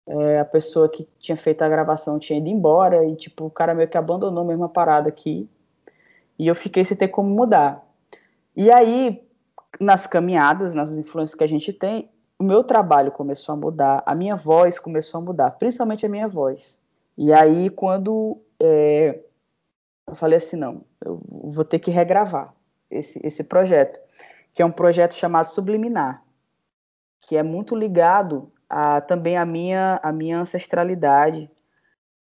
É, 0.07 0.39
a 0.39 0.45
pessoa 0.45 0.87
que 0.87 1.09
tinha 1.19 1.37
feito 1.37 1.63
a 1.63 1.69
gravação 1.69 2.19
tinha 2.19 2.39
ido 2.39 2.49
embora 2.49 3.03
e, 3.07 3.17
tipo, 3.17 3.47
o 3.47 3.51
cara 3.51 3.75
meio 3.75 3.89
que 3.89 3.97
abandonou 3.97 4.45
a 4.45 4.47
mesma 4.47 4.69
parada 4.69 5.09
aqui. 5.09 5.49
E 6.39 6.47
eu 6.47 6.55
fiquei 6.55 6.85
sem 6.85 6.95
ter 6.95 7.09
como 7.09 7.31
mudar. 7.31 7.83
E 8.55 8.71
aí, 8.71 9.27
nas 9.81 10.07
caminhadas, 10.07 10.75
nas 10.75 10.97
influências 10.99 11.35
que 11.35 11.43
a 11.43 11.49
gente 11.49 11.73
tem, 11.73 12.11
o 12.39 12.45
meu 12.45 12.63
trabalho 12.63 13.11
começou 13.11 13.55
a 13.55 13.57
mudar, 13.57 14.03
a 14.05 14.15
minha 14.15 14.37
voz 14.37 14.79
começou 14.79 15.23
a 15.23 15.25
mudar, 15.25 15.53
principalmente 15.53 16.05
a 16.05 16.09
minha 16.09 16.29
voz. 16.29 16.79
E 17.17 17.33
aí, 17.33 17.71
quando 17.71 18.39
é, 18.61 19.21
eu 20.07 20.15
falei 20.15 20.37
assim, 20.37 20.57
não, 20.57 20.83
eu 21.03 21.19
vou 21.25 21.65
ter 21.65 21.79
que 21.79 21.91
regravar 21.91 22.55
esse, 22.91 23.19
esse 23.27 23.43
projeto, 23.43 23.99
que 24.57 24.63
é 24.63 24.65
um 24.65 24.73
projeto 24.73 25.13
chamado 25.13 25.51
Subliminar, 25.51 26.25
que 27.21 27.37
é 27.37 27.43
muito 27.43 27.77
ligado 27.77 28.51
a, 28.71 29.03
também 29.03 29.37
à 29.37 29.45
minha, 29.45 30.01
a 30.03 30.11
minha 30.11 30.41
ancestralidade, 30.41 31.51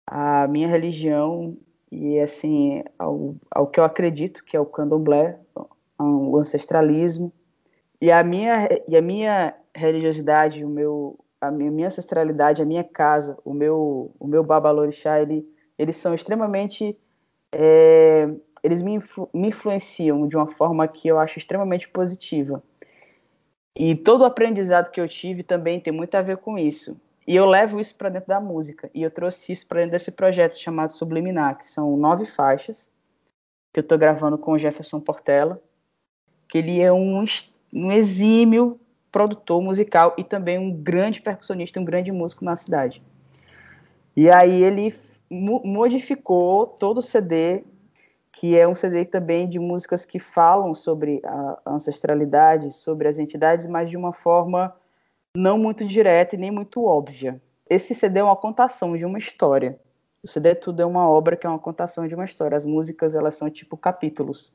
à 0.07 0.47
minha 0.47 0.69
religião 0.69 1.57
e, 1.91 2.17
assim, 2.21 2.81
ao, 2.97 3.35
ao 3.51 3.67
que 3.67 3.77
eu 3.77 3.83
acredito, 3.83 4.41
que 4.45 4.55
é 4.55 4.59
o 4.59 4.65
candomblé, 4.65 5.37
o 5.99 6.37
ancestralismo. 6.37 7.29
E 7.99 8.09
a 8.09 8.23
minha, 8.23 8.69
e 8.87 8.95
a 8.95 9.01
minha 9.01 9.53
religiosidade, 9.75 10.63
o 10.63 10.69
meu, 10.69 11.19
a 11.41 11.51
minha 11.51 11.87
ancestralidade, 11.87 12.61
a 12.61 12.65
minha 12.65 12.85
casa, 12.85 13.37
o 13.43 13.53
meu, 13.53 14.15
o 14.17 14.25
meu 14.25 14.45
babalorixá, 14.45 15.21
ele, 15.21 15.45
eles 15.77 15.97
são 15.97 16.13
extremamente 16.13 16.97
é, 17.51 18.33
eles 18.63 18.81
me, 18.81 18.93
influ 18.93 19.29
me 19.33 19.49
influenciam 19.49 20.27
de 20.27 20.37
uma 20.37 20.47
forma 20.47 20.87
que 20.87 21.07
eu 21.07 21.19
acho 21.19 21.37
extremamente 21.37 21.89
positiva. 21.89 22.63
E 23.75 23.95
todo 23.95 24.21
o 24.21 24.25
aprendizado 24.25 24.89
que 24.89 25.01
eu 25.01 25.07
tive 25.07 25.43
também 25.43 25.79
tem 25.79 25.91
muito 25.91 26.15
a 26.15 26.21
ver 26.21 26.37
com 26.37 26.57
isso. 26.57 26.99
E 27.27 27.35
eu 27.35 27.45
levo 27.45 27.79
isso 27.79 27.95
para 27.95 28.09
dentro 28.09 28.27
da 28.27 28.39
música. 28.39 28.89
E 28.93 29.01
eu 29.01 29.11
trouxe 29.11 29.51
isso 29.51 29.67
para 29.67 29.79
dentro 29.79 29.91
desse 29.91 30.11
projeto 30.11 30.57
chamado 30.57 30.93
Subliminar, 30.93 31.57
que 31.57 31.67
são 31.67 31.97
nove 31.97 32.25
faixas, 32.25 32.89
que 33.73 33.79
eu 33.79 33.81
estou 33.81 33.97
gravando 33.97 34.37
com 34.37 34.53
o 34.53 34.59
Jefferson 34.59 34.99
Portela, 34.99 35.61
que 36.47 36.59
ele 36.59 36.79
é 36.79 36.91
um, 36.91 37.23
um 37.73 37.91
exímio 37.91 38.79
produtor 39.11 39.61
musical 39.61 40.13
e 40.17 40.23
também 40.23 40.57
um 40.57 40.71
grande 40.71 41.21
percussionista, 41.21 41.79
um 41.79 41.85
grande 41.85 42.11
músico 42.11 42.45
na 42.45 42.55
cidade. 42.55 43.01
E 44.15 44.29
aí 44.29 44.63
ele 44.63 44.95
modificou 45.31 46.67
todo 46.67 46.99
o 46.99 47.01
CD, 47.01 47.63
que 48.33 48.57
é 48.57 48.67
um 48.67 48.73
CD 48.73 49.05
também 49.05 49.47
de 49.47 49.59
músicas 49.59 50.03
que 50.03 50.19
falam 50.19 50.73
sobre 50.73 51.21
a 51.23 51.59
ancestralidade, 51.67 52.73
sobre 52.73 53.07
as 53.07 53.19
entidades, 53.19 53.67
mas 53.67 53.89
de 53.89 53.95
uma 53.95 54.11
forma 54.11 54.75
não 55.37 55.57
muito 55.57 55.85
direta 55.85 56.35
e 56.35 56.39
nem 56.39 56.49
muito 56.49 56.83
óbvia. 56.83 57.39
Esse 57.69 57.93
CD 57.93 58.19
é 58.19 58.23
uma 58.23 58.35
contação 58.35 58.97
de 58.97 59.05
uma 59.05 59.19
história. 59.19 59.79
O 60.23 60.27
CD 60.27 60.55
tudo 60.55 60.81
é 60.81 60.85
uma 60.85 61.07
obra 61.07 61.37
que 61.37 61.45
é 61.45 61.49
uma 61.49 61.59
contação 61.59 62.07
de 62.07 62.15
uma 62.15 62.25
história. 62.25 62.57
As 62.57 62.65
músicas, 62.65 63.13
elas 63.13 63.35
são 63.35 63.49
tipo 63.49 63.77
capítulos. 63.77 64.51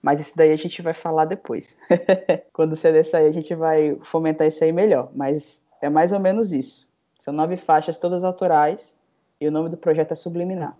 Mas 0.00 0.20
isso 0.20 0.36
daí 0.36 0.52
a 0.52 0.56
gente 0.56 0.80
vai 0.80 0.94
falar 0.94 1.24
depois. 1.24 1.76
Quando 2.52 2.72
o 2.72 2.76
CD 2.76 3.02
sair, 3.02 3.26
a 3.26 3.32
gente 3.32 3.52
vai 3.52 3.98
fomentar 4.02 4.46
isso 4.46 4.62
aí 4.62 4.72
melhor. 4.72 5.10
Mas 5.12 5.60
é 5.82 5.88
mais 5.88 6.12
ou 6.12 6.20
menos 6.20 6.52
isso. 6.52 6.88
São 7.18 7.34
nove 7.34 7.56
faixas, 7.56 7.98
todas 7.98 8.22
autorais, 8.22 8.96
e 9.40 9.48
o 9.48 9.50
nome 9.50 9.68
do 9.68 9.76
projeto 9.76 10.12
é 10.12 10.14
Subliminar. 10.14 10.76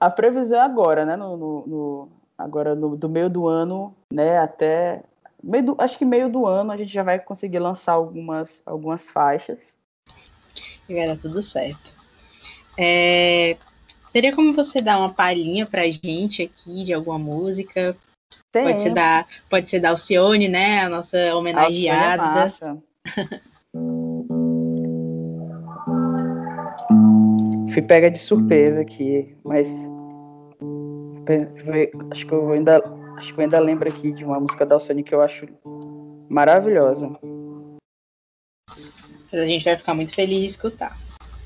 A 0.00 0.10
previsão 0.10 0.58
é 0.58 0.62
agora, 0.62 1.04
né? 1.04 1.16
No, 1.16 1.36
no, 1.36 1.66
no 1.66 2.08
agora 2.36 2.74
no, 2.74 2.96
do 2.96 3.08
meio 3.08 3.28
do 3.28 3.48
ano, 3.48 3.94
né? 4.12 4.38
Até 4.38 5.02
meio 5.42 5.66
do, 5.66 5.76
acho 5.78 5.98
que 5.98 6.04
meio 6.04 6.28
do 6.28 6.46
ano 6.46 6.72
a 6.72 6.76
gente 6.76 6.92
já 6.92 7.02
vai 7.02 7.18
conseguir 7.18 7.58
lançar 7.58 7.92
algumas 7.92 8.62
algumas 8.64 9.10
faixas. 9.10 9.76
E 10.88 10.94
vai 10.94 11.06
dar 11.06 11.16
tudo 11.16 11.42
certo. 11.42 11.90
É, 12.78 13.56
teria 14.12 14.34
como 14.34 14.52
você 14.52 14.80
dar 14.80 14.98
uma 14.98 15.12
palhinha 15.12 15.66
pra 15.66 15.90
gente 15.90 16.42
aqui 16.42 16.84
de 16.84 16.94
alguma 16.94 17.18
música? 17.18 17.96
Tem. 18.52 18.64
Pode 18.64 18.80
ser 18.80 18.94
da, 18.94 19.26
pode 19.50 19.68
ser 19.68 19.80
da 19.80 19.90
Alcione, 19.90 20.48
né? 20.48 20.80
A 20.82 20.88
nossa 20.88 21.34
homenageada. 21.34 22.42
Alcione 22.42 22.82
é 23.16 23.40
fui 27.78 27.82
pega 27.82 28.10
de 28.10 28.18
surpresa 28.18 28.80
aqui, 28.80 29.36
mas 29.44 29.68
acho 32.10 32.26
que 32.26 32.32
eu 32.32 32.50
ainda 32.50 32.82
acho 33.16 33.32
que 33.32 33.40
eu 33.40 33.44
ainda 33.44 33.60
lembro 33.60 33.88
aqui 33.88 34.12
de 34.12 34.24
uma 34.24 34.40
música 34.40 34.66
da 34.66 34.74
Alcione 34.74 35.04
que 35.04 35.14
eu 35.14 35.22
acho 35.22 35.46
maravilhosa. 36.28 37.08
A 39.32 39.44
gente 39.44 39.64
vai 39.64 39.76
ficar 39.76 39.94
muito 39.94 40.12
feliz 40.12 40.40
de 40.40 40.46
escutar. 40.46 40.96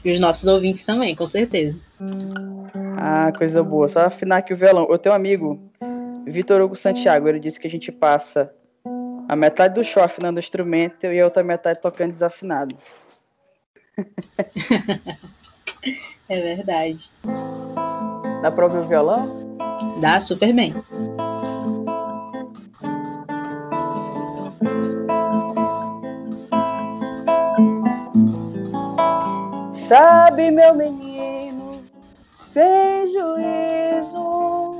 E 0.05 0.13
os 0.13 0.21
nossos 0.21 0.47
ouvintes 0.47 0.85
também, 0.85 1.15
com 1.15 1.27
certeza. 1.27 1.79
Ah, 2.97 3.31
coisa 3.37 3.63
boa. 3.63 3.89
Só 3.89 4.07
afinar 4.07 4.39
aqui 4.39 4.55
o 4.55 4.57
violão. 4.57 4.85
O 4.85 4.97
teu 4.97 5.13
amigo, 5.13 5.61
Vitor 6.27 6.63
Hugo 6.63 6.77
Santiago, 6.77 7.29
ele 7.29 7.41
disse 7.41 7.61
que 7.61 7.67
a 7.67 7.71
gente 7.71 7.93
passa 7.93 8.53
a 9.29 9.37
metade 9.37 9.75
do 9.75 9.85
show 9.85 10.03
afinando 10.03 10.39
o 10.39 10.41
instrumento 10.41 11.05
e 11.07 11.21
a 11.21 11.25
outra 11.25 11.43
metade 11.43 11.81
tocando 11.81 12.13
desafinado. 12.13 12.77
É 16.29 16.41
verdade. 16.41 17.11
Dá 18.43 18.51
pra 18.51 18.65
ouvir 18.65 18.79
o 18.79 18.89
violão? 18.89 19.27
Dá 20.01 20.21
super 20.21 20.53
bem. 20.53 20.75
Sabe, 29.73 30.51
meu 30.51 30.75
menino, 30.75 31.83
sem 32.33 33.07
juízo, 33.09 34.73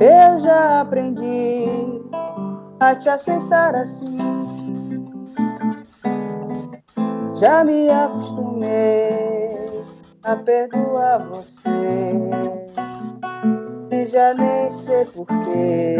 eu 0.00 0.38
já 0.38 0.82
aprendi 0.82 1.66
a 2.78 2.94
te 2.94 3.08
aceitar 3.08 3.74
assim 3.74 4.33
já 7.34 7.64
me 7.64 7.90
acostumei 7.90 9.64
a 10.24 10.36
perdoar 10.36 11.18
você 11.28 11.68
e 13.90 14.06
já 14.06 14.32
nem 14.34 14.70
sei 14.70 15.04
porquê. 15.06 15.96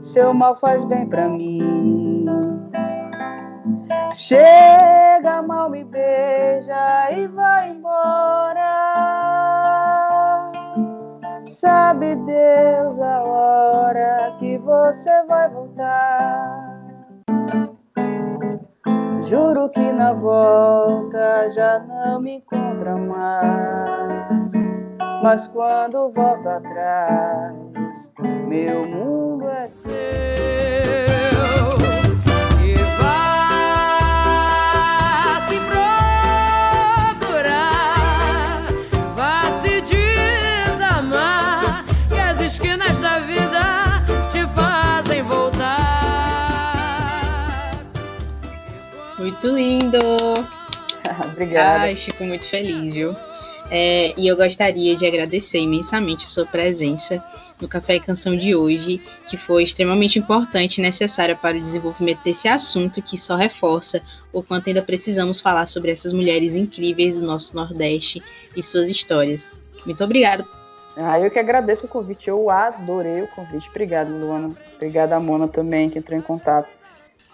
Seu 0.00 0.34
mal 0.34 0.56
faz 0.56 0.82
bem 0.84 1.06
pra 1.06 1.28
mim. 1.28 2.26
Chega, 4.14 5.42
mal 5.42 5.70
me 5.70 5.84
beija 5.84 7.10
e 7.12 7.26
vai 7.28 7.70
embora. 7.70 8.62
Sabe 11.46 12.16
Deus 12.16 13.00
a 13.00 13.22
hora 13.22 14.36
que 14.38 14.58
você 14.58 15.22
vai 15.24 15.48
voltar. 15.48 16.61
Juro 19.24 19.68
que 19.70 19.92
na 19.92 20.12
volta 20.12 21.48
já 21.50 21.78
não 21.80 22.20
me 22.20 22.36
encontra 22.36 22.96
mais. 22.96 24.52
Mas 25.22 25.46
quando 25.48 26.10
volto 26.10 26.48
atrás, 26.48 28.12
meu 28.48 28.86
mundo 28.88 29.48
é 29.48 29.66
seu. 29.66 29.92
Muito 49.22 49.46
lindo! 49.46 49.98
Obrigada. 51.30 51.84
Ai, 51.84 51.94
fico 51.94 52.24
muito 52.24 52.44
feliz, 52.44 52.92
viu? 52.92 53.14
É, 53.70 54.12
e 54.18 54.26
eu 54.26 54.36
gostaria 54.36 54.96
de 54.96 55.06
agradecer 55.06 55.58
imensamente 55.58 56.26
a 56.26 56.28
sua 56.28 56.44
presença 56.44 57.24
no 57.60 57.68
Café 57.68 57.94
e 57.94 58.00
Canção 58.00 58.36
de 58.36 58.54
hoje, 58.56 59.00
que 59.28 59.36
foi 59.36 59.62
extremamente 59.62 60.18
importante 60.18 60.78
e 60.78 60.82
necessária 60.82 61.36
para 61.36 61.56
o 61.56 61.60
desenvolvimento 61.60 62.22
desse 62.24 62.48
assunto, 62.48 63.00
que 63.00 63.16
só 63.16 63.36
reforça 63.36 64.02
o 64.32 64.42
quanto 64.42 64.68
ainda 64.68 64.82
precisamos 64.82 65.40
falar 65.40 65.68
sobre 65.68 65.92
essas 65.92 66.12
mulheres 66.12 66.56
incríveis 66.56 67.20
do 67.20 67.26
nosso 67.26 67.54
Nordeste 67.54 68.20
e 68.56 68.62
suas 68.62 68.88
histórias. 68.88 69.48
Muito 69.86 70.02
obrigada. 70.02 70.44
Ah, 70.96 71.18
eu 71.20 71.30
que 71.30 71.38
agradeço 71.38 71.86
o 71.86 71.88
convite, 71.88 72.28
eu 72.28 72.50
adorei 72.50 73.22
o 73.22 73.28
convite. 73.28 73.68
Obrigado, 73.70 74.10
Luana. 74.10 74.50
Obrigada, 74.74 75.18
Mona, 75.20 75.46
também, 75.46 75.88
que 75.88 75.98
entrou 75.98 76.18
em 76.18 76.22
contato. 76.22 76.68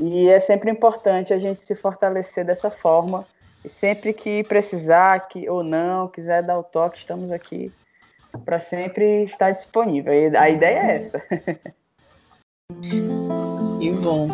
E 0.01 0.29
é 0.29 0.39
sempre 0.41 0.71
importante 0.71 1.33
a 1.33 1.39
gente 1.39 1.61
se 1.61 1.75
fortalecer 1.75 2.45
dessa 2.45 2.71
forma. 2.71 3.27
E 3.65 3.69
sempre 3.69 4.13
que 4.13 4.43
precisar, 4.45 5.29
que 5.29 5.49
ou 5.49 5.65
não, 5.65 6.09
quiser 6.09 6.43
dar 6.43 6.59
o 6.59 6.63
toque, 6.63 6.99
estamos 6.99 7.31
aqui 7.31 7.73
para 8.45 8.61
sempre 8.61 9.25
estar 9.25 9.51
disponível. 9.51 10.15
E 10.15 10.37
a 10.37 10.49
ideia 10.49 10.79
é 10.79 10.93
essa. 10.93 11.21
Que 12.81 13.91
bom. 14.03 14.29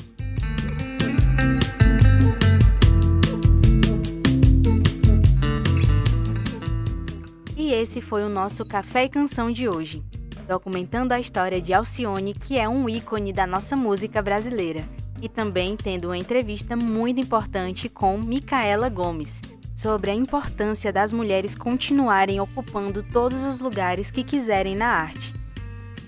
E 7.57 7.73
esse 7.73 8.03
foi 8.03 8.23
o 8.23 8.29
nosso 8.29 8.67
Café 8.67 9.05
e 9.05 9.09
Canção 9.09 9.49
de 9.49 9.67
hoje, 9.67 10.05
documentando 10.47 11.15
a 11.15 11.21
história 11.21 11.59
de 11.59 11.73
Alcione, 11.73 12.35
que 12.35 12.59
é 12.59 12.69
um 12.69 12.87
ícone 12.87 13.33
da 13.33 13.47
nossa 13.47 13.75
música 13.75 14.21
brasileira, 14.21 14.87
e 15.23 15.29
também 15.29 15.75
tendo 15.75 16.09
uma 16.09 16.19
entrevista 16.19 16.77
muito 16.77 17.19
importante 17.19 17.89
com 17.89 18.19
Micaela 18.19 18.91
Gomes, 18.91 19.41
sobre 19.79 20.11
a 20.11 20.15
importância 20.15 20.93
das 20.93 21.13
mulheres 21.13 21.55
continuarem 21.55 22.41
ocupando 22.41 23.01
todos 23.01 23.45
os 23.45 23.61
lugares 23.61 24.11
que 24.11 24.25
quiserem 24.25 24.75
na 24.75 24.89
arte. 24.89 25.33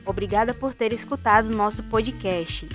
Obrigada 0.04 0.52
por 0.52 0.74
ter 0.74 0.92
escutado 0.92 1.56
nosso 1.56 1.80
podcast. 1.84 2.68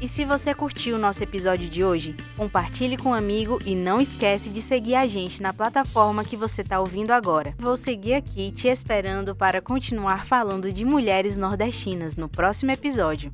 E 0.00 0.08
se 0.08 0.24
você 0.24 0.52
curtiu 0.52 0.96
o 0.96 0.98
nosso 0.98 1.22
episódio 1.22 1.68
de 1.70 1.84
hoje, 1.84 2.16
compartilhe 2.36 2.96
com 2.96 3.10
um 3.10 3.14
amigo 3.14 3.60
e 3.64 3.76
não 3.76 4.00
esquece 4.00 4.50
de 4.50 4.60
seguir 4.60 4.96
a 4.96 5.06
gente 5.06 5.40
na 5.40 5.52
plataforma 5.52 6.24
que 6.24 6.36
você 6.36 6.62
está 6.62 6.80
ouvindo 6.80 7.12
agora. 7.12 7.54
Vou 7.56 7.76
seguir 7.76 8.14
aqui 8.14 8.50
te 8.50 8.66
esperando 8.66 9.36
para 9.36 9.62
continuar 9.62 10.26
falando 10.26 10.72
de 10.72 10.84
mulheres 10.84 11.36
nordestinas 11.36 12.16
no 12.16 12.28
próximo 12.28 12.72
episódio, 12.72 13.30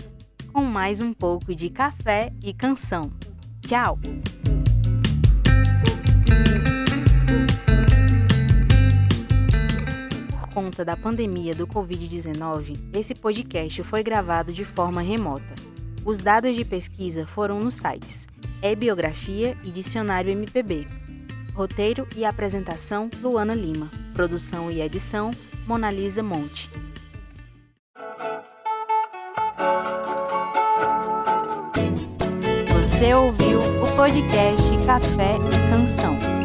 com 0.53 0.61
mais 0.61 1.01
um 1.01 1.15
pouco 1.15 1.55
de 1.55 1.71
café 1.71 2.31
e 2.45 2.53
canção. 2.53 3.11
Tchau! 3.67 3.99
Conta 10.61 10.85
da 10.85 10.95
pandemia 10.95 11.55
do 11.55 11.67
Covid-19, 11.67 12.77
esse 12.93 13.15
podcast 13.15 13.83
foi 13.83 14.03
gravado 14.03 14.53
de 14.53 14.63
forma 14.63 15.01
remota. 15.01 15.55
Os 16.05 16.19
dados 16.19 16.55
de 16.55 16.67
pesquisa 16.67 17.27
foram 17.27 17.59
nos 17.61 17.77
sites 17.77 18.29
E-Biografia 18.63 19.57
e 19.65 19.71
Dicionário 19.71 20.31
MPB. 20.31 20.87
Roteiro 21.55 22.07
e 22.15 22.27
apresentação: 22.27 23.09
Luana 23.23 23.55
Lima. 23.55 23.91
Produção 24.13 24.71
e 24.71 24.83
edição: 24.83 25.31
Monalisa 25.67 26.23
Monte. 26.23 26.71
Você 32.79 33.15
ouviu 33.15 33.61
o 33.83 33.97
podcast 33.97 34.69
Café 34.85 35.37
e 35.37 35.71
Canção. 35.71 36.40